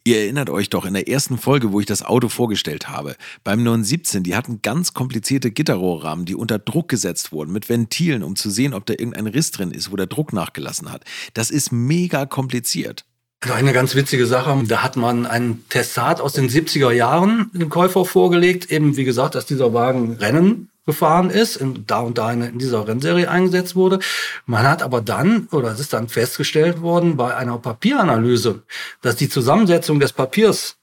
Ihr 0.03 0.21
erinnert 0.21 0.49
euch 0.49 0.69
doch 0.69 0.85
in 0.85 0.95
der 0.95 1.07
ersten 1.07 1.37
Folge, 1.37 1.71
wo 1.71 1.79
ich 1.79 1.85
das 1.85 2.01
Auto 2.01 2.27
vorgestellt 2.27 2.89
habe. 2.89 3.15
Beim 3.43 3.61
917, 3.61 4.23
die 4.23 4.35
hatten 4.35 4.63
ganz 4.63 4.95
komplizierte 4.95 5.51
Gitterrohrrahmen, 5.51 6.25
die 6.25 6.33
unter 6.33 6.57
Druck 6.57 6.89
gesetzt 6.89 7.31
wurden, 7.31 7.51
mit 7.53 7.69
Ventilen, 7.69 8.23
um 8.23 8.35
zu 8.35 8.49
sehen, 8.49 8.73
ob 8.73 8.87
da 8.87 8.93
irgendein 8.93 9.27
Riss 9.27 9.51
drin 9.51 9.69
ist, 9.69 9.91
wo 9.91 9.95
der 9.95 10.07
Druck 10.07 10.33
nachgelassen 10.33 10.91
hat. 10.91 11.03
Das 11.35 11.51
ist 11.51 11.71
mega 11.71 12.25
kompliziert. 12.25 13.05
Eine 13.49 13.73
ganz 13.73 13.95
witzige 13.95 14.27
Sache, 14.27 14.55
da 14.67 14.83
hat 14.83 14.97
man 14.97 15.25
ein 15.25 15.65
Testat 15.69 16.21
aus 16.21 16.33
den 16.33 16.47
70er 16.47 16.91
Jahren 16.91 17.49
dem 17.53 17.69
Käufer 17.69 18.05
vorgelegt, 18.05 18.69
eben 18.69 18.97
wie 18.97 19.03
gesagt, 19.03 19.33
dass 19.33 19.47
dieser 19.47 19.73
Wagen 19.73 20.13
Rennen 20.13 20.69
gefahren 20.85 21.31
ist, 21.31 21.55
in, 21.55 21.85
da 21.87 22.01
und 22.01 22.19
da 22.19 22.31
in 22.31 22.59
dieser 22.59 22.87
Rennserie 22.87 23.29
eingesetzt 23.29 23.75
wurde. 23.75 23.99
Man 24.45 24.67
hat 24.67 24.83
aber 24.83 25.01
dann, 25.01 25.47
oder 25.51 25.71
es 25.71 25.79
ist 25.79 25.93
dann 25.93 26.07
festgestellt 26.07 26.81
worden 26.81 27.17
bei 27.17 27.35
einer 27.35 27.57
Papieranalyse, 27.57 28.61
dass 29.01 29.15
die 29.15 29.29
Zusammensetzung 29.29 29.99
des 29.99 30.13
Papiers 30.13 30.75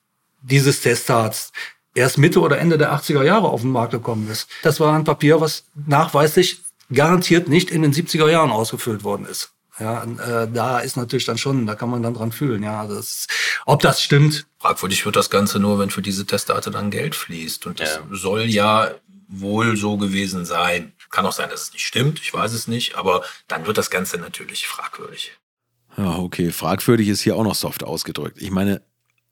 dieses 0.43 0.81
Testats 0.81 1.53
erst 1.95 2.19
Mitte 2.19 2.41
oder 2.41 2.59
Ende 2.59 2.77
der 2.77 2.93
80er 2.93 3.23
Jahre 3.23 3.49
auf 3.49 3.63
den 3.63 3.71
Markt 3.71 3.93
gekommen 3.93 4.29
ist. 4.31 4.49
Das 4.63 4.81
war 4.81 4.95
ein 4.95 5.05
Papier, 5.05 5.41
was 5.41 5.65
nachweislich 5.87 6.61
garantiert 6.93 7.49
nicht 7.49 7.71
in 7.71 7.83
den 7.83 7.93
70er 7.93 8.29
Jahren 8.29 8.51
ausgefüllt 8.51 9.05
worden 9.05 9.27
ist. 9.27 9.53
Ja, 9.81 10.03
äh, 10.03 10.49
da 10.53 10.81
ist 10.81 10.97
natürlich 10.97 11.25
dann 11.25 11.39
schon, 11.39 11.67
da 11.67 11.75
kann 11.75 11.91
man 11.91 12.03
dann 12.03 12.15
dran 12.15 12.33
fühlen, 12.33 12.63
ja, 12.63 12.87
das, 12.87 13.27
ob 13.65 13.81
das 13.81 14.03
stimmt. 14.03 14.47
Fragwürdig 14.59 15.05
wird 15.05 15.15
das 15.15 15.31
Ganze 15.31 15.61
nur, 15.61 15.79
wenn 15.79 15.91
für 15.91 16.03
diese 16.03 16.27
Testate 16.27 16.71
dann 16.71 16.91
Geld 16.91 17.15
fließt. 17.15 17.67
Und 17.67 17.79
das 17.81 17.97
ja. 17.97 18.03
soll 18.11 18.43
ja 18.47 18.91
wohl 19.29 19.77
so 19.77 19.97
gewesen 19.97 20.45
sein. 20.45 20.93
Kann 21.11 21.25
auch 21.27 21.33
sein, 21.33 21.49
dass 21.49 21.63
es 21.63 21.73
nicht 21.73 21.87
stimmt, 21.87 22.21
ich 22.21 22.35
weiß 22.35 22.53
es 22.53 22.67
nicht, 22.69 22.97
aber 22.97 23.23
dann 23.47 23.67
wird 23.67 23.79
das 23.79 23.91
Ganze 23.91 24.19
natürlich 24.19 24.67
fragwürdig. 24.67 25.33
Ja, 25.97 26.17
okay, 26.17 26.51
fragwürdig 26.51 27.09
ist 27.09 27.23
hier 27.23 27.37
auch 27.37 27.45
noch 27.45 27.55
soft 27.55 27.83
ausgedrückt. 27.83 28.43
Ich 28.43 28.51
meine, 28.51 28.83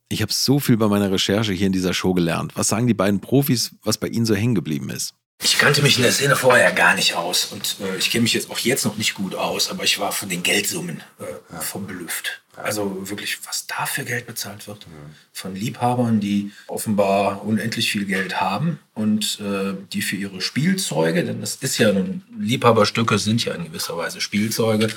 ich 0.09 0.23
habe 0.23 0.33
so 0.33 0.59
viel 0.61 0.77
bei 0.77 0.89
meiner 0.89 1.11
Recherche 1.11 1.53
hier 1.53 1.67
in 1.67 1.73
dieser 1.73 1.93
Show 1.93 2.15
gelernt. 2.15 2.57
Was 2.57 2.69
sagen 2.69 2.87
die 2.87 2.95
beiden 2.95 3.21
Profis, 3.21 3.75
was 3.83 3.99
bei 3.99 4.09
ihnen 4.09 4.27
so 4.27 4.35
hängen 4.35 4.55
geblieben 4.55 4.91
ist? 4.91 5.15
Ich 5.43 5.59
kannte 5.59 5.83
mich 5.83 5.97
in 5.97 6.03
der 6.03 6.13
Szene 6.13 6.35
vorher 6.35 6.73
gar 6.73 6.95
nicht 6.95 7.15
aus 7.15 7.47
und 7.47 7.77
äh, 7.81 7.97
ich 7.97 8.11
kenne 8.11 8.23
mich 8.23 8.33
jetzt 8.33 8.51
auch 8.51 8.59
jetzt 8.59 8.85
noch 8.85 8.97
nicht 8.97 9.15
gut 9.15 9.35
aus, 9.35 9.71
aber 9.71 9.85
ich 9.85 9.99
war 9.99 10.11
von 10.11 10.29
den 10.29 10.43
Geldsummen 10.43 11.03
äh, 11.21 11.25
ja. 11.53 11.61
verblüfft. 11.61 12.41
Also 12.57 13.11
wirklich, 13.11 13.39
was 13.47 13.67
da 13.67 13.85
für 13.85 14.05
Geld 14.05 14.27
bezahlt 14.27 14.67
wird. 14.67 14.87
Mhm. 14.87 15.15
Von 15.33 15.55
Liebhabern, 15.55 16.21
die 16.21 16.53
offenbar 16.69 17.45
unendlich 17.45 17.91
viel 17.93 18.07
Geld 18.07 18.41
haben 18.41 18.79
und 18.95 19.39
äh, 19.41 19.75
die 19.93 20.01
für 20.01 20.17
ihre 20.17 20.41
Spielzeuge, 20.41 21.23
denn 21.23 21.43
das 21.43 21.57
ist 21.57 21.77
ja 21.77 21.93
nun, 21.93 22.23
Liebhaberstücke 22.39 23.19
sind 23.19 23.45
ja 23.45 23.53
in 23.55 23.65
gewisser 23.65 23.97
Weise 23.99 24.23
Spielzeuge, 24.23 24.89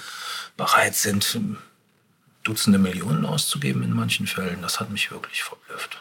bereit 0.55 0.95
sind, 0.95 1.37
Dutzende 2.43 2.79
Millionen 2.79 3.25
auszugeben 3.25 3.83
in 3.83 3.91
manchen 3.91 4.25
Fällen. 4.25 4.61
Das 4.61 4.79
hat 4.79 4.89
mich 4.89 5.11
wirklich 5.11 5.43
verblüfft. 5.43 5.99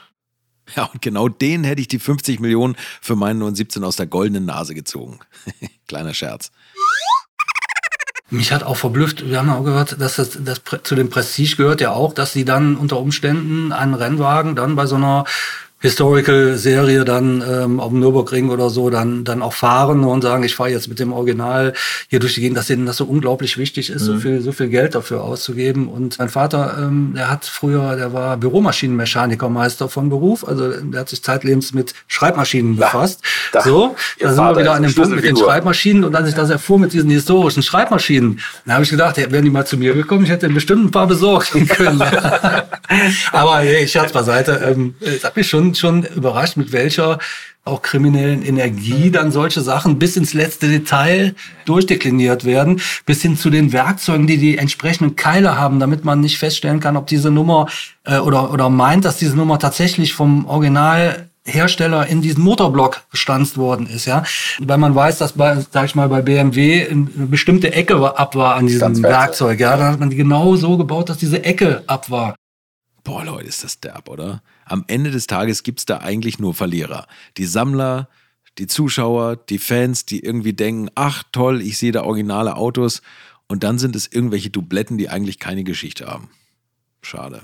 Ja, 0.77 0.85
und 0.85 1.03
genau 1.03 1.29
den 1.29 1.65
hätte 1.65 1.81
ich 1.81 1.89
die 1.89 1.99
50 1.99 2.41
Millionen 2.41 2.77
für 3.01 3.17
meinen 3.17 3.39
917 3.39 3.85
aus 3.85 3.97
der 3.97 4.07
goldenen 4.07 4.45
Nase 4.45 4.75
gezogen. 4.75 5.21
Kleiner 5.89 6.15
Scherz. 6.15 6.51
Mich 8.31 8.53
hat 8.53 8.63
auch 8.63 8.77
verblüfft, 8.77 9.27
wir 9.27 9.39
haben 9.39 9.49
auch 9.49 9.65
gehört, 9.65 9.99
dass 9.99 10.17
das, 10.17 10.39
das 10.45 10.61
zu 10.83 10.95
dem 10.95 11.09
Prestige 11.09 11.57
gehört 11.57 11.81
ja 11.81 11.93
auch, 11.93 12.13
dass 12.13 12.35
sie 12.35 12.45
dann 12.45 12.77
unter 12.77 13.01
Umständen 13.01 13.73
einen 13.73 13.95
Rennwagen 13.95 14.55
dann 14.55 14.77
bei 14.77 14.85
so 14.85 14.97
einer 14.97 15.25
Historical-Serie 15.81 17.05
dann 17.05 17.43
ähm, 17.49 17.79
auf 17.79 17.91
dem 17.91 18.01
Nürburgring 18.01 18.51
oder 18.51 18.69
so 18.69 18.91
dann 18.91 19.25
dann 19.25 19.43
auch 19.43 19.53
fahren 19.53 20.03
und 20.03 20.23
sagen, 20.23 20.43
ich 20.43 20.57
fahre 20.57 20.71
jetzt 20.71 20.89
mit 20.89 20.99
dem 20.99 21.13
Original 21.13 21.73
hier 22.09 22.19
durch 22.19 22.35
die 22.35 22.41
Gegend, 22.41 22.59
dass 22.59 22.67
denen 22.67 22.85
das 22.85 22.97
so 22.97 23.05
unglaublich 23.05 23.59
wichtig 23.59 23.91
ist, 23.91 24.03
mhm. 24.03 24.07
so 24.07 24.17
viel 24.19 24.41
so 24.41 24.51
viel 24.51 24.69
Geld 24.69 24.97
dafür 24.97 25.23
auszugeben. 25.23 25.87
Und 25.87 26.19
mein 26.19 26.31
Vater, 26.31 26.79
ähm, 26.81 27.13
der 27.15 27.31
hat 27.31 27.45
früher, 27.45 27.95
der 27.95 28.13
war 28.13 28.37
Büromaschinenmechanikermeister 28.39 29.89
von 29.89 30.09
Beruf, 30.09 30.47
also 30.47 30.73
der 30.73 31.01
hat 31.01 31.09
sich 31.11 31.23
zeitlebens 31.23 31.73
mit 31.73 31.95
Schreibmaschinen 32.09 32.77
befasst. 32.77 33.23
Da, 33.53 33.61
so, 33.61 33.95
da 34.19 34.33
sind 34.33 34.45
wir 34.45 34.59
wieder 34.59 34.73
an 34.73 34.83
dem 34.83 34.93
Punkt 34.93 35.15
mit 35.15 35.25
den 35.25 35.37
Schreibmaschinen 35.37 36.03
und 36.03 36.17
als 36.17 36.29
ich 36.29 36.35
das 36.35 36.51
erfuhr 36.51 36.81
mit 36.81 36.93
diesen 36.93 37.11
historischen 37.11 37.63
Schreibmaschinen, 37.63 38.41
dann 38.65 38.75
habe 38.75 38.85
ich 38.85 38.91
gedacht, 38.91 39.17
ja, 39.17 39.31
wären 39.31 39.45
die 39.45 39.51
mal 39.51 39.65
zu 39.65 39.77
mir 39.77 39.95
gekommen, 39.95 40.25
ich 40.25 40.31
hätte 40.31 40.49
bestimmt 40.49 40.87
ein 40.87 40.91
paar 40.91 41.07
besorgen 41.07 41.69
können. 41.69 42.03
Aber 43.33 43.59
hey, 43.59 43.87
Scherz 43.87 44.13
beiseite, 44.13 44.61
ähm, 44.67 44.95
es 45.01 45.23
hat 45.23 45.37
mich 45.37 45.49
schon 45.49 45.68
schon, 45.75 46.05
überrascht, 46.05 46.57
mit 46.57 46.73
welcher 46.73 47.19
auch 47.69 47.83
kriminellen 47.83 48.43
Energie 48.43 49.11
dann 49.11 49.31
solche 49.31 49.61
Sachen 49.61 49.99
bis 49.99 50.17
ins 50.17 50.35
letzte 50.35 50.69
Detail 50.69 51.35
durchdekliniert 51.67 52.45
werden, 52.45 52.81
bis 53.05 53.23
hin 53.23 53.37
zu 53.37 53.51
den 53.51 53.73
Werkzeugen, 53.73 54.27
die 54.27 54.39
die 54.39 54.59
entsprechenden 54.59 55.17
Keile 55.17 55.59
haben, 55.59 55.79
damit 55.79 56.05
man 56.05 56.21
nicht 56.21 56.39
feststellen 56.39 56.81
kann, 56.81 56.97
ob 56.97 57.07
diese 57.07 57.31
Nummer 57.31 57.69
äh, 58.05 58.19
oder, 58.19 58.53
oder 58.53 58.71
meint, 58.71 59.05
dass 59.05 59.19
diese 59.19 59.37
Nummer 59.37 59.59
tatsächlich 59.59 60.15
vom 60.15 60.47
Original 60.47 61.29
Hersteller 61.45 62.07
in 62.07 62.21
diesen 62.21 62.45
Motorblock 62.45 63.03
gestanzt 63.11 63.57
worden 63.57 63.87
ist, 63.87 64.05
ja, 64.05 64.23
weil 64.61 64.79
man 64.79 64.95
weiß, 64.95 65.19
dass 65.19 65.33
bei, 65.33 65.65
sag 65.71 65.87
ich 65.87 65.95
mal, 65.95 66.09
bei 66.09 66.21
BMW 66.21 66.87
eine 66.87 67.07
bestimmte 67.27 67.73
Ecke 67.73 67.97
ab 68.19 68.35
war 68.35 68.57
an 68.57 68.67
diesem 68.67 69.03
Werkzeug, 69.03 69.59
ja, 69.59 69.77
da 69.77 69.93
hat 69.93 70.01
man 70.01 70.11
die 70.11 70.17
genau 70.17 70.57
so 70.57 70.77
gebaut, 70.77 71.09
dass 71.09 71.17
diese 71.17 71.45
Ecke 71.45 71.83
ab 71.87 72.11
war. 72.11 72.35
Boah, 73.03 73.25
Leute, 73.25 73.49
ist 73.49 73.65
das 73.65 73.81
derb, 73.81 74.09
oder? 74.11 74.43
Am 74.69 74.85
Ende 74.87 75.11
des 75.11 75.27
Tages 75.27 75.63
gibt 75.63 75.81
es 75.81 75.87
da 75.87 75.99
eigentlich 75.99 76.39
nur 76.39 76.55
Verlierer. 76.55 77.07
Die 77.37 77.47
Sammler, 77.47 78.09
die 78.59 78.67
Zuschauer, 78.67 79.37
die 79.37 79.59
Fans, 79.59 80.05
die 80.05 80.21
irgendwie 80.21 80.53
denken, 80.53 80.91
ach 80.95 81.23
toll, 81.33 81.63
ich 81.63 81.79
sehe 81.79 81.93
da 81.93 82.03
originale 82.03 82.57
Autos. 82.57 83.03
Und 83.47 83.65
dann 83.65 83.79
sind 83.79 83.97
es 83.97 84.07
irgendwelche 84.07 84.51
Dubletten, 84.51 84.99
die 84.99 85.09
eigentlich 85.09 85.39
keine 85.39 85.65
Geschichte 85.65 86.07
haben. 86.07 86.29
Schade. 87.03 87.43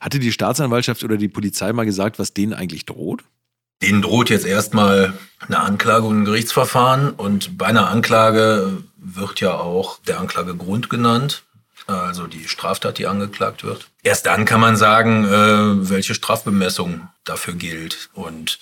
Hatte 0.00 0.18
die 0.18 0.32
Staatsanwaltschaft 0.32 1.04
oder 1.04 1.18
die 1.18 1.28
Polizei 1.28 1.72
mal 1.72 1.84
gesagt, 1.84 2.18
was 2.18 2.32
denen 2.32 2.54
eigentlich 2.54 2.86
droht? 2.86 3.22
Denen 3.82 4.00
droht 4.00 4.30
jetzt 4.30 4.46
erstmal 4.46 5.12
eine 5.40 5.60
Anklage 5.60 6.06
und 6.06 6.20
ein 6.20 6.24
Gerichtsverfahren. 6.24 7.10
Und 7.10 7.58
bei 7.58 7.66
einer 7.66 7.90
Anklage 7.90 8.82
wird 8.96 9.40
ja 9.40 9.54
auch 9.54 10.00
der 10.00 10.20
Anklagegrund 10.20 10.88
genannt 10.88 11.45
also 11.86 12.26
die 12.26 12.48
Straftat, 12.48 12.98
die 12.98 13.06
angeklagt 13.06 13.64
wird. 13.64 13.88
Erst 14.02 14.26
dann 14.26 14.44
kann 14.44 14.60
man 14.60 14.76
sagen, 14.76 15.24
äh, 15.24 15.90
welche 15.90 16.14
Strafbemessung 16.14 17.08
dafür 17.24 17.54
gilt. 17.54 18.10
Und 18.12 18.58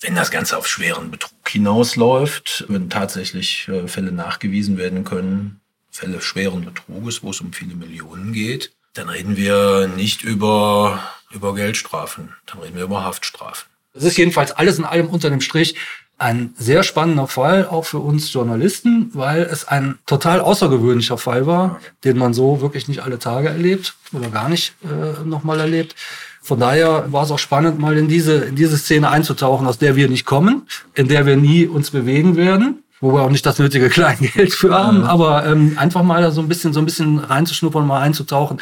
wenn 0.00 0.14
das 0.14 0.30
Ganze 0.30 0.56
auf 0.56 0.66
schweren 0.66 1.10
Betrug 1.10 1.48
hinausläuft, 1.48 2.64
wenn 2.68 2.90
tatsächlich 2.90 3.68
äh, 3.68 3.86
Fälle 3.86 4.12
nachgewiesen 4.12 4.76
werden 4.76 5.04
können, 5.04 5.60
Fälle 5.90 6.20
schweren 6.20 6.64
Betruges, 6.64 7.22
wo 7.22 7.30
es 7.30 7.40
um 7.40 7.52
viele 7.52 7.74
Millionen 7.74 8.32
geht, 8.32 8.72
dann 8.94 9.08
reden 9.08 9.36
wir 9.36 9.86
nicht 9.88 10.22
über, 10.22 11.02
über 11.30 11.54
Geldstrafen, 11.54 12.34
dann 12.46 12.60
reden 12.60 12.76
wir 12.76 12.84
über 12.84 13.04
Haftstrafen. 13.04 13.68
Das 13.94 14.04
ist 14.04 14.16
jedenfalls 14.16 14.52
alles 14.52 14.78
in 14.78 14.84
allem 14.84 15.08
unter 15.08 15.30
dem 15.30 15.40
Strich 15.40 15.76
ein 16.22 16.54
sehr 16.56 16.84
spannender 16.84 17.26
Fall, 17.26 17.66
auch 17.66 17.84
für 17.84 17.98
uns 17.98 18.32
Journalisten, 18.32 19.10
weil 19.12 19.42
es 19.42 19.66
ein 19.66 19.98
total 20.06 20.40
außergewöhnlicher 20.40 21.18
Fall 21.18 21.46
war, 21.46 21.80
den 22.04 22.16
man 22.16 22.32
so 22.32 22.60
wirklich 22.60 22.88
nicht 22.88 23.02
alle 23.02 23.18
Tage 23.18 23.48
erlebt 23.48 23.94
oder 24.12 24.28
gar 24.28 24.48
nicht 24.48 24.74
äh, 24.84 25.26
nochmal 25.26 25.60
erlebt. 25.60 25.96
Von 26.40 26.60
daher 26.60 27.12
war 27.12 27.24
es 27.24 27.30
auch 27.30 27.38
spannend, 27.38 27.78
mal 27.78 27.98
in 27.98 28.08
diese, 28.08 28.34
in 28.34 28.56
diese 28.56 28.78
Szene 28.78 29.10
einzutauchen, 29.10 29.66
aus 29.66 29.78
der 29.78 29.96
wir 29.96 30.08
nicht 30.08 30.24
kommen, 30.24 30.66
in 30.94 31.08
der 31.08 31.26
wir 31.26 31.36
nie 31.36 31.66
uns 31.66 31.90
bewegen 31.90 32.36
werden, 32.36 32.82
wo 33.00 33.12
wir 33.12 33.22
auch 33.22 33.30
nicht 33.30 33.44
das 33.44 33.58
nötige 33.58 33.88
Kleingeld 33.96 34.54
für 34.54 34.74
haben, 34.74 35.04
aber 35.04 35.44
ähm, 35.46 35.74
einfach 35.76 36.02
mal 36.02 36.30
so 36.30 36.40
ein 36.40 36.48
bisschen, 36.48 36.72
so 36.72 36.80
ein 36.80 36.86
bisschen 36.86 37.18
reinzuschnuppern, 37.18 37.86
mal 37.86 38.00
einzutauchen, 38.00 38.60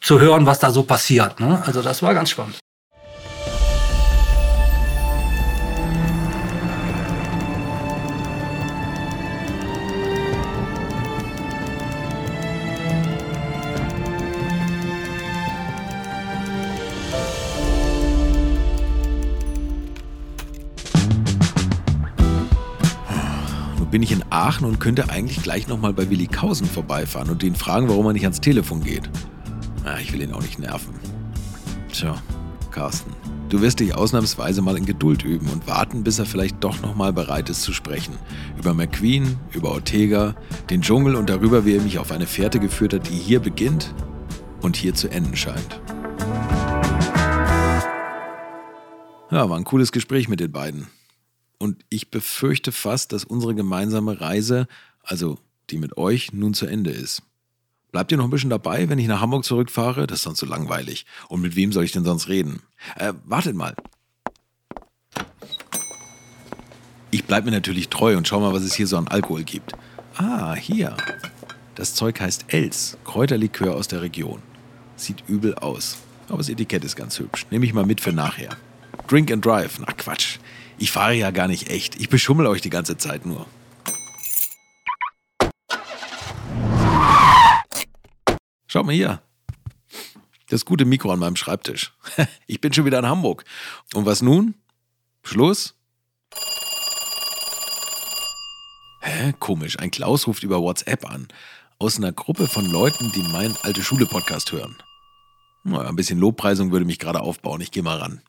zu 0.00 0.20
hören, 0.20 0.46
was 0.46 0.58
da 0.58 0.70
so 0.70 0.82
passiert. 0.82 1.40
Ne? 1.40 1.62
Also 1.64 1.82
das 1.82 2.02
war 2.02 2.14
ganz 2.14 2.30
spannend. 2.30 2.58
Bin 23.90 24.02
ich 24.02 24.12
in 24.12 24.24
Aachen 24.30 24.66
und 24.66 24.80
könnte 24.80 25.08
eigentlich 25.08 25.42
gleich 25.42 25.68
nochmal 25.68 25.92
bei 25.92 26.10
Willi 26.10 26.26
Kausen 26.26 26.66
vorbeifahren 26.66 27.30
und 27.30 27.42
ihn 27.42 27.54
fragen, 27.54 27.88
warum 27.88 28.06
er 28.06 28.12
nicht 28.12 28.24
ans 28.24 28.40
Telefon 28.40 28.82
geht. 28.82 29.08
Na, 29.84 29.98
ich 30.00 30.12
will 30.12 30.20
ihn 30.20 30.32
auch 30.32 30.42
nicht 30.42 30.58
nerven. 30.58 30.94
Tja, 31.92 32.14
Carsten, 32.70 33.12
du 33.48 33.62
wirst 33.62 33.80
dich 33.80 33.94
ausnahmsweise 33.94 34.60
mal 34.60 34.76
in 34.76 34.84
Geduld 34.84 35.24
üben 35.24 35.48
und 35.48 35.66
warten, 35.66 36.04
bis 36.04 36.18
er 36.18 36.26
vielleicht 36.26 36.62
doch 36.62 36.82
nochmal 36.82 37.12
bereit 37.12 37.48
ist 37.48 37.62
zu 37.62 37.72
sprechen. 37.72 38.14
Über 38.58 38.74
McQueen, 38.74 39.36
über 39.52 39.70
Ortega, 39.70 40.34
den 40.68 40.82
Dschungel 40.82 41.16
und 41.16 41.30
darüber, 41.30 41.64
wie 41.64 41.76
er 41.76 41.82
mich 41.82 41.98
auf 41.98 42.12
eine 42.12 42.26
Fährte 42.26 42.60
geführt 42.60 42.92
hat, 42.92 43.08
die 43.08 43.14
hier 43.14 43.40
beginnt 43.40 43.94
und 44.60 44.76
hier 44.76 44.94
zu 44.94 45.08
enden 45.08 45.36
scheint. 45.36 45.80
Ja, 49.30 49.48
war 49.48 49.56
ein 49.58 49.64
cooles 49.64 49.92
Gespräch 49.92 50.28
mit 50.28 50.40
den 50.40 50.52
beiden. 50.52 50.88
Und 51.58 51.84
ich 51.88 52.10
befürchte 52.10 52.72
fast, 52.72 53.12
dass 53.12 53.24
unsere 53.24 53.54
gemeinsame 53.54 54.20
Reise, 54.20 54.68
also 55.02 55.38
die 55.70 55.78
mit 55.78 55.96
euch, 55.96 56.32
nun 56.32 56.54
zu 56.54 56.66
Ende 56.66 56.90
ist. 56.90 57.22
Bleibt 57.90 58.12
ihr 58.12 58.18
noch 58.18 58.24
ein 58.24 58.30
bisschen 58.30 58.50
dabei, 58.50 58.88
wenn 58.88 58.98
ich 58.98 59.08
nach 59.08 59.20
Hamburg 59.20 59.44
zurückfahre? 59.44 60.06
Das 60.06 60.18
ist 60.18 60.24
sonst 60.24 60.40
so 60.40 60.46
langweilig. 60.46 61.06
Und 61.28 61.40
mit 61.40 61.56
wem 61.56 61.72
soll 61.72 61.84
ich 61.84 61.92
denn 61.92 62.04
sonst 62.04 62.28
reden? 62.28 62.62
Äh, 62.96 63.14
wartet 63.24 63.56
mal. 63.56 63.74
Ich 67.10 67.24
bleibe 67.24 67.46
mir 67.46 67.56
natürlich 67.56 67.88
treu 67.88 68.16
und 68.16 68.28
schau 68.28 68.40
mal, 68.40 68.52
was 68.52 68.62
es 68.62 68.74
hier 68.74 68.86
so 68.86 68.98
an 68.98 69.08
Alkohol 69.08 69.42
gibt. 69.42 69.72
Ah, 70.16 70.54
hier. 70.54 70.96
Das 71.74 71.94
Zeug 71.94 72.20
heißt 72.20 72.46
Els, 72.48 72.98
Kräuterlikör 73.04 73.74
aus 73.74 73.88
der 73.88 74.02
Region. 74.02 74.42
Sieht 74.96 75.24
übel 75.26 75.54
aus. 75.54 75.96
Aber 76.28 76.38
das 76.38 76.50
Etikett 76.50 76.84
ist 76.84 76.96
ganz 76.96 77.18
hübsch. 77.18 77.46
Nehme 77.50 77.64
ich 77.64 77.72
mal 77.72 77.86
mit 77.86 78.02
für 78.02 78.12
nachher. 78.12 78.50
Drink 79.06 79.30
and 79.32 79.44
Drive. 79.44 79.78
Na 79.78 79.92
Quatsch. 79.92 80.38
Ich 80.78 80.92
fahre 80.92 81.14
ja 81.14 81.30
gar 81.32 81.48
nicht 81.48 81.70
echt. 81.70 81.96
Ich 81.96 82.08
beschummel 82.08 82.46
euch 82.46 82.62
die 82.62 82.70
ganze 82.70 82.96
Zeit 82.96 83.26
nur. 83.26 83.46
Schaut 88.68 88.86
mal 88.86 88.94
hier. 88.94 89.20
Das 90.50 90.64
gute 90.64 90.84
Mikro 90.84 91.10
an 91.10 91.18
meinem 91.18 91.36
Schreibtisch. 91.36 91.92
Ich 92.46 92.60
bin 92.60 92.72
schon 92.72 92.86
wieder 92.86 92.98
in 92.98 93.06
Hamburg. 93.06 93.44
Und 93.92 94.06
was 94.06 94.22
nun? 94.22 94.54
Schluss? 95.22 95.74
Hä? 99.02 99.34
Komisch. 99.38 99.78
Ein 99.78 99.90
Klaus 99.90 100.26
ruft 100.26 100.42
über 100.42 100.60
WhatsApp 100.62 101.04
an. 101.06 101.28
Aus 101.78 101.98
einer 101.98 102.12
Gruppe 102.12 102.48
von 102.48 102.64
Leuten, 102.64 103.12
die 103.12 103.22
meinen 103.22 103.56
alte 103.62 103.82
Schule-Podcast 103.82 104.52
hören. 104.52 104.76
Naja, 105.64 105.88
ein 105.88 105.96
bisschen 105.96 106.18
Lobpreisung 106.18 106.72
würde 106.72 106.86
mich 106.86 106.98
gerade 106.98 107.20
aufbauen. 107.20 107.60
Ich 107.60 107.70
gehe 107.70 107.82
mal 107.82 107.98
ran. 107.98 108.22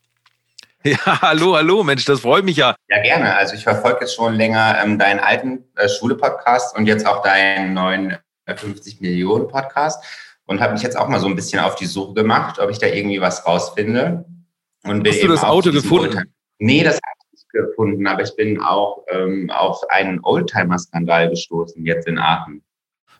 Ja, 0.84 1.20
hallo, 1.20 1.56
hallo, 1.56 1.84
Mensch, 1.84 2.06
das 2.06 2.20
freut 2.20 2.42
mich 2.42 2.56
ja. 2.56 2.74
Ja, 2.88 3.02
gerne. 3.02 3.36
Also 3.36 3.54
ich 3.54 3.64
verfolge 3.64 3.98
jetzt 4.00 4.14
schon 4.14 4.34
länger 4.34 4.78
ähm, 4.82 4.98
deinen 4.98 5.20
alten 5.20 5.64
äh, 5.76 5.90
Schule-Podcast 5.90 6.74
und 6.74 6.86
jetzt 6.86 7.06
auch 7.06 7.22
deinen 7.22 7.74
neuen 7.74 8.16
äh, 8.46 8.56
50 8.56 9.02
Millionen 9.02 9.46
Podcast 9.46 10.02
und 10.46 10.60
habe 10.60 10.72
mich 10.72 10.82
jetzt 10.82 10.96
auch 10.96 11.08
mal 11.08 11.20
so 11.20 11.26
ein 11.26 11.36
bisschen 11.36 11.60
auf 11.60 11.74
die 11.74 11.84
Suche 11.84 12.14
gemacht, 12.14 12.58
ob 12.58 12.70
ich 12.70 12.78
da 12.78 12.86
irgendwie 12.86 13.20
was 13.20 13.46
rausfinde. 13.46 14.24
Und 14.84 15.06
Hast 15.06 15.22
du 15.22 15.28
das 15.28 15.44
Auto 15.44 15.70
gefunden? 15.70 16.06
Oldtimer 16.06 16.24
nee, 16.60 16.82
das 16.82 16.94
habe 16.94 17.18
ich 17.26 17.32
nicht 17.32 17.50
gefunden, 17.50 18.06
aber 18.06 18.22
ich 18.22 18.34
bin 18.36 18.58
auch 18.62 19.04
ähm, 19.10 19.50
auf 19.50 19.82
einen 19.90 20.20
Oldtimer-Skandal 20.22 21.28
gestoßen 21.28 21.84
jetzt 21.84 22.08
in 22.08 22.18
Aachen. 22.18 22.62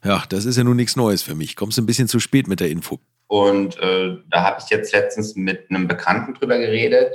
Ja, 0.02 0.22
das 0.30 0.46
ist 0.46 0.56
ja 0.56 0.64
nun 0.64 0.76
nichts 0.76 0.96
Neues 0.96 1.22
für 1.22 1.34
mich. 1.34 1.56
Kommst 1.56 1.76
du 1.76 1.82
ein 1.82 1.86
bisschen 1.86 2.08
zu 2.08 2.20
spät 2.20 2.48
mit 2.48 2.60
der 2.60 2.70
Info. 2.70 3.00
Und 3.26 3.78
äh, 3.80 4.16
da 4.30 4.44
habe 4.44 4.62
ich 4.64 4.70
jetzt 4.70 4.94
letztens 4.94 5.36
mit 5.36 5.68
einem 5.68 5.86
Bekannten 5.86 6.32
drüber 6.32 6.58
geredet 6.58 7.14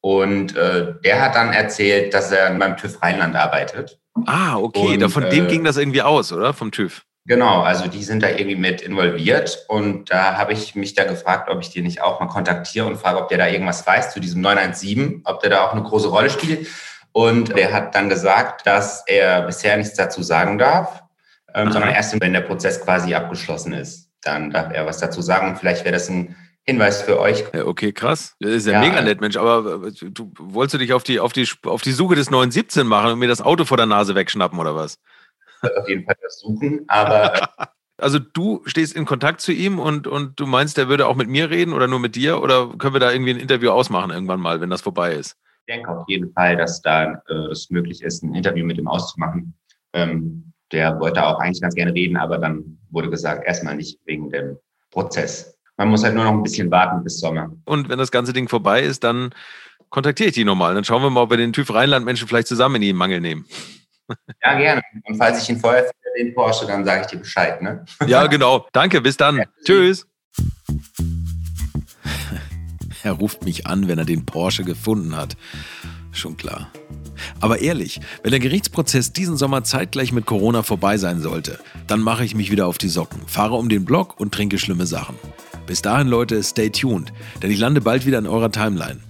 und 0.00 0.56
äh, 0.56 0.94
der 1.04 1.20
hat 1.20 1.34
dann 1.34 1.52
erzählt, 1.52 2.14
dass 2.14 2.30
er 2.30 2.50
beim 2.54 2.76
TÜV 2.76 3.02
Rheinland 3.02 3.34
arbeitet. 3.34 3.98
Ah, 4.26 4.56
okay. 4.56 5.02
Und, 5.02 5.10
von 5.10 5.24
äh, 5.24 5.30
dem 5.30 5.48
ging 5.48 5.64
das 5.64 5.76
irgendwie 5.76 6.02
aus, 6.02 6.32
oder? 6.32 6.54
Vom 6.54 6.70
TÜV. 6.70 7.02
Genau, 7.26 7.62
also 7.62 7.88
die 7.88 8.04
sind 8.04 8.22
da 8.22 8.28
irgendwie 8.28 8.54
mit 8.54 8.80
involviert. 8.80 9.64
Und 9.68 10.10
da 10.10 10.36
habe 10.36 10.52
ich 10.52 10.76
mich 10.76 10.94
da 10.94 11.04
gefragt, 11.04 11.50
ob 11.50 11.60
ich 11.60 11.70
die 11.70 11.82
nicht 11.82 12.00
auch 12.00 12.20
mal 12.20 12.28
kontaktiere 12.28 12.86
und 12.86 12.98
frage, 12.98 13.18
ob 13.18 13.28
der 13.28 13.38
da 13.38 13.48
irgendwas 13.48 13.84
weiß 13.84 14.12
zu 14.12 14.20
diesem 14.20 14.42
917, 14.42 15.22
ob 15.24 15.40
der 15.40 15.50
da 15.50 15.66
auch 15.66 15.72
eine 15.72 15.82
große 15.82 16.08
Rolle 16.08 16.30
spielt. 16.30 16.68
Und 17.10 17.56
der 17.56 17.72
hat 17.72 17.94
dann 17.94 18.08
gesagt, 18.08 18.66
dass 18.66 19.02
er 19.06 19.42
bisher 19.42 19.76
nichts 19.76 19.94
dazu 19.94 20.22
sagen 20.22 20.58
darf, 20.58 21.02
ähm, 21.54 21.72
sondern 21.72 21.90
erst 21.92 22.20
wenn 22.20 22.32
der 22.32 22.42
Prozess 22.42 22.80
quasi 22.80 23.14
abgeschlossen 23.14 23.72
ist, 23.72 24.10
dann 24.22 24.50
darf 24.50 24.72
er 24.72 24.86
was 24.86 24.98
dazu 24.98 25.20
sagen. 25.20 25.48
Und 25.48 25.58
vielleicht 25.58 25.84
wäre 25.84 25.94
das 25.94 26.08
ein 26.08 26.36
Hinweis 26.68 27.02
für 27.02 27.20
euch. 27.20 27.44
Okay, 27.54 27.92
krass. 27.92 28.34
Das 28.40 28.50
ist 28.50 28.66
ja, 28.66 28.74
Ja, 28.74 28.80
mega 28.80 29.00
nett, 29.00 29.20
Mensch. 29.20 29.36
Aber 29.36 29.86
äh, 29.86 29.92
du 30.10 30.32
wolltest 30.38 30.74
du 30.74 30.78
dich 30.78 30.92
auf 30.92 31.04
die, 31.04 31.20
auf 31.20 31.32
die, 31.32 31.48
auf 31.64 31.82
die 31.82 31.92
Suche 31.92 32.16
des 32.16 32.30
917 32.30 32.86
machen 32.86 33.12
und 33.12 33.18
mir 33.18 33.28
das 33.28 33.40
Auto 33.40 33.64
vor 33.64 33.76
der 33.76 33.86
Nase 33.86 34.14
wegschnappen 34.14 34.58
oder 34.58 34.74
was? 34.74 34.98
auf 35.62 35.88
jeden 35.88 36.04
Fall 36.04 36.16
versuchen, 36.20 36.84
aber 36.88 37.32
Also 37.98 38.18
du 38.18 38.60
stehst 38.66 38.94
in 38.94 39.06
Kontakt 39.06 39.40
zu 39.40 39.52
ihm 39.52 39.78
und, 39.78 40.06
und 40.06 40.38
du 40.38 40.46
meinst, 40.46 40.76
der 40.76 40.88
würde 40.88 41.06
auch 41.06 41.16
mit 41.16 41.28
mir 41.28 41.48
reden 41.48 41.72
oder 41.72 41.88
nur 41.88 41.98
mit 41.98 42.14
dir? 42.14 42.42
Oder 42.42 42.68
können 42.76 42.94
wir 42.94 43.00
da 43.00 43.10
irgendwie 43.10 43.30
ein 43.30 43.40
Interview 43.40 43.70
ausmachen 43.70 44.10
irgendwann 44.10 44.40
mal, 44.40 44.60
wenn 44.60 44.70
das 44.70 44.82
vorbei 44.82 45.14
ist? 45.14 45.36
ich 45.66 45.74
denke 45.74 45.90
auf 45.90 46.04
jeden 46.06 46.32
Fall, 46.32 46.56
dass 46.56 46.80
da 46.80 47.22
äh, 47.28 47.50
es 47.50 47.70
möglich 47.70 48.02
ist, 48.02 48.22
ein 48.22 48.34
Interview 48.34 48.64
mit 48.64 48.78
ihm 48.78 48.86
auszumachen. 48.86 49.54
Ähm, 49.94 50.52
der 50.70 51.00
wollte 51.00 51.24
auch 51.24 51.40
eigentlich 51.40 51.60
ganz 51.60 51.74
gerne 51.74 51.92
reden, 51.92 52.16
aber 52.16 52.38
dann 52.38 52.78
wurde 52.90 53.10
gesagt, 53.10 53.44
erstmal 53.46 53.76
nicht 53.76 53.98
wegen 54.04 54.30
dem 54.30 54.58
Prozess. 54.90 55.55
Man 55.76 55.88
muss 55.88 56.04
halt 56.04 56.14
nur 56.14 56.24
noch 56.24 56.32
ein 56.32 56.42
bisschen 56.42 56.70
warten 56.70 57.04
bis 57.04 57.20
Sommer. 57.20 57.50
Und 57.64 57.88
wenn 57.88 57.98
das 57.98 58.10
ganze 58.10 58.32
Ding 58.32 58.48
vorbei 58.48 58.82
ist, 58.82 59.04
dann 59.04 59.34
kontaktiere 59.90 60.30
ich 60.30 60.34
die 60.34 60.44
nochmal. 60.44 60.74
Dann 60.74 60.84
schauen 60.84 61.02
wir 61.02 61.10
mal, 61.10 61.22
ob 61.22 61.30
wir 61.30 61.36
den 61.36 61.52
TÜV 61.52 61.74
Rheinland-Menschen 61.74 62.26
vielleicht 62.26 62.48
zusammen 62.48 62.76
in 62.76 62.82
den 62.82 62.96
Mangel 62.96 63.20
nehmen. 63.20 63.44
Ja, 64.42 64.56
gerne. 64.56 64.82
Und 65.04 65.16
falls 65.16 65.42
ich 65.42 65.50
ihn 65.50 65.58
vorher 65.58 65.82
finde, 65.82 65.96
den 66.18 66.34
Porsche, 66.34 66.66
dann 66.66 66.84
sage 66.84 67.02
ich 67.02 67.06
dir 67.08 67.18
Bescheid, 67.18 67.60
ne? 67.60 67.84
Ja, 68.06 68.26
genau. 68.26 68.66
Danke, 68.72 69.00
bis 69.00 69.16
dann. 69.16 69.42
Tschüss. 69.64 70.06
Er 73.02 73.12
ruft 73.12 73.44
mich 73.44 73.66
an, 73.66 73.88
wenn 73.88 73.98
er 73.98 74.04
den 74.04 74.24
Porsche 74.24 74.64
gefunden 74.64 75.16
hat. 75.16 75.36
Schon 76.12 76.36
klar. 76.36 76.70
Aber 77.40 77.60
ehrlich, 77.60 78.00
wenn 78.22 78.30
der 78.30 78.40
Gerichtsprozess 78.40 79.12
diesen 79.12 79.36
Sommer 79.36 79.64
zeitgleich 79.64 80.12
mit 80.12 80.24
Corona 80.24 80.62
vorbei 80.62 80.96
sein 80.96 81.20
sollte, 81.20 81.58
dann 81.86 82.00
mache 82.00 82.24
ich 82.24 82.34
mich 82.34 82.50
wieder 82.50 82.66
auf 82.66 82.78
die 82.78 82.88
Socken, 82.88 83.20
fahre 83.26 83.54
um 83.54 83.68
den 83.68 83.84
Block 83.84 84.18
und 84.18 84.32
trinke 84.32 84.58
schlimme 84.58 84.86
Sachen. 84.86 85.16
Bis 85.66 85.82
dahin, 85.82 86.06
Leute, 86.06 86.42
stay 86.44 86.70
tuned, 86.70 87.12
denn 87.42 87.50
ich 87.50 87.58
lande 87.58 87.80
bald 87.80 88.06
wieder 88.06 88.18
in 88.18 88.26
eurer 88.26 88.52
Timeline. 88.52 89.00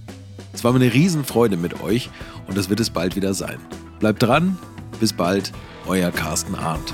Es 0.53 0.63
war 0.63 0.73
mir 0.73 0.79
eine 0.79 0.91
Riesenfreude 0.91 1.55
mit 1.55 1.81
euch 1.81 2.09
und 2.47 2.57
das 2.57 2.69
wird 2.69 2.79
es 2.79 2.89
bald 2.89 3.15
wieder 3.15 3.35
sein. 3.35 3.59
Bleibt 3.99 4.23
dran, 4.23 4.57
bis 4.99 5.13
bald, 5.13 5.51
euer 5.85 6.11
Carsten 6.11 6.55
Arndt. 6.55 6.93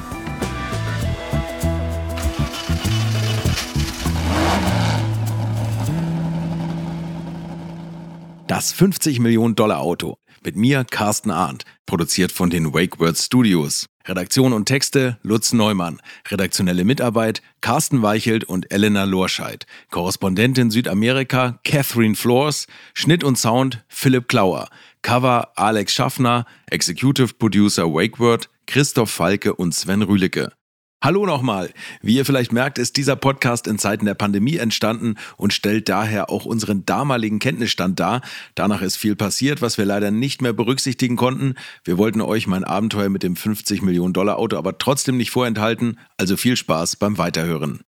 Das 8.47 8.73
50 8.73 9.19
Millionen 9.19 9.55
Dollar 9.55 9.79
Auto. 9.79 10.17
Mit 10.43 10.57
mir, 10.57 10.83
Carsten 10.83 11.31
Arndt. 11.31 11.63
Produziert 11.85 12.33
von 12.33 12.49
den 12.49 12.73
Wake 12.73 12.99
Words 12.99 13.25
Studios. 13.25 13.87
Redaktion 14.05 14.51
und 14.51 14.65
Texte, 14.65 15.17
Lutz 15.21 15.53
Neumann. 15.53 16.01
Redaktionelle 16.29 16.83
Mitarbeit, 16.83 17.41
Carsten 17.61 18.01
Weichelt 18.01 18.43
und 18.43 18.71
Elena 18.71 19.05
Lorscheid. 19.05 19.65
Korrespondentin 19.91 20.71
Südamerika, 20.71 21.59
Catherine 21.63 22.15
Flores. 22.15 22.67
Schnitt 22.93 23.23
und 23.23 23.37
Sound, 23.37 23.83
Philipp 23.87 24.27
Klauer. 24.27 24.67
Cover, 25.03 25.53
Alex 25.55 25.93
Schaffner. 25.93 26.45
Executive 26.69 27.35
Producer 27.35 27.85
Wakeword, 27.93 28.49
Christoph 28.67 29.11
Falke 29.11 29.55
und 29.55 29.73
Sven 29.73 30.01
Rühlicke. 30.01 30.51
Hallo 31.03 31.25
nochmal. 31.25 31.69
Wie 32.01 32.15
ihr 32.15 32.23
vielleicht 32.23 32.53
merkt, 32.53 32.77
ist 32.77 32.95
dieser 32.95 33.17
Podcast 33.17 33.67
in 33.67 33.77
Zeiten 33.77 34.05
der 34.05 34.13
Pandemie 34.13 34.55
entstanden 34.55 35.15
und 35.35 35.51
stellt 35.51 35.89
daher 35.89 36.29
auch 36.29 36.45
unseren 36.45 36.85
damaligen 36.85 37.39
Kenntnisstand 37.39 37.99
dar. 37.99 38.21
Danach 38.55 38.81
ist 38.81 38.95
viel 38.95 39.17
passiert, 39.17 39.61
was 39.61 39.77
wir 39.77 39.83
leider 39.83 40.11
nicht 40.11 40.41
mehr 40.41 40.53
berücksichtigen 40.53 41.17
konnten. 41.17 41.55
Wir 41.83 41.97
wollten 41.97 42.21
euch 42.21 42.47
mein 42.47 42.63
Abenteuer 42.63 43.09
mit 43.09 43.21
dem 43.21 43.35
50 43.35 43.81
Millionen 43.81 44.13
Dollar 44.13 44.37
Auto 44.37 44.55
aber 44.55 44.77
trotzdem 44.77 45.17
nicht 45.17 45.31
vorenthalten. 45.31 45.99
Also 46.15 46.37
viel 46.37 46.55
Spaß 46.55 46.95
beim 46.95 47.17
Weiterhören. 47.17 47.81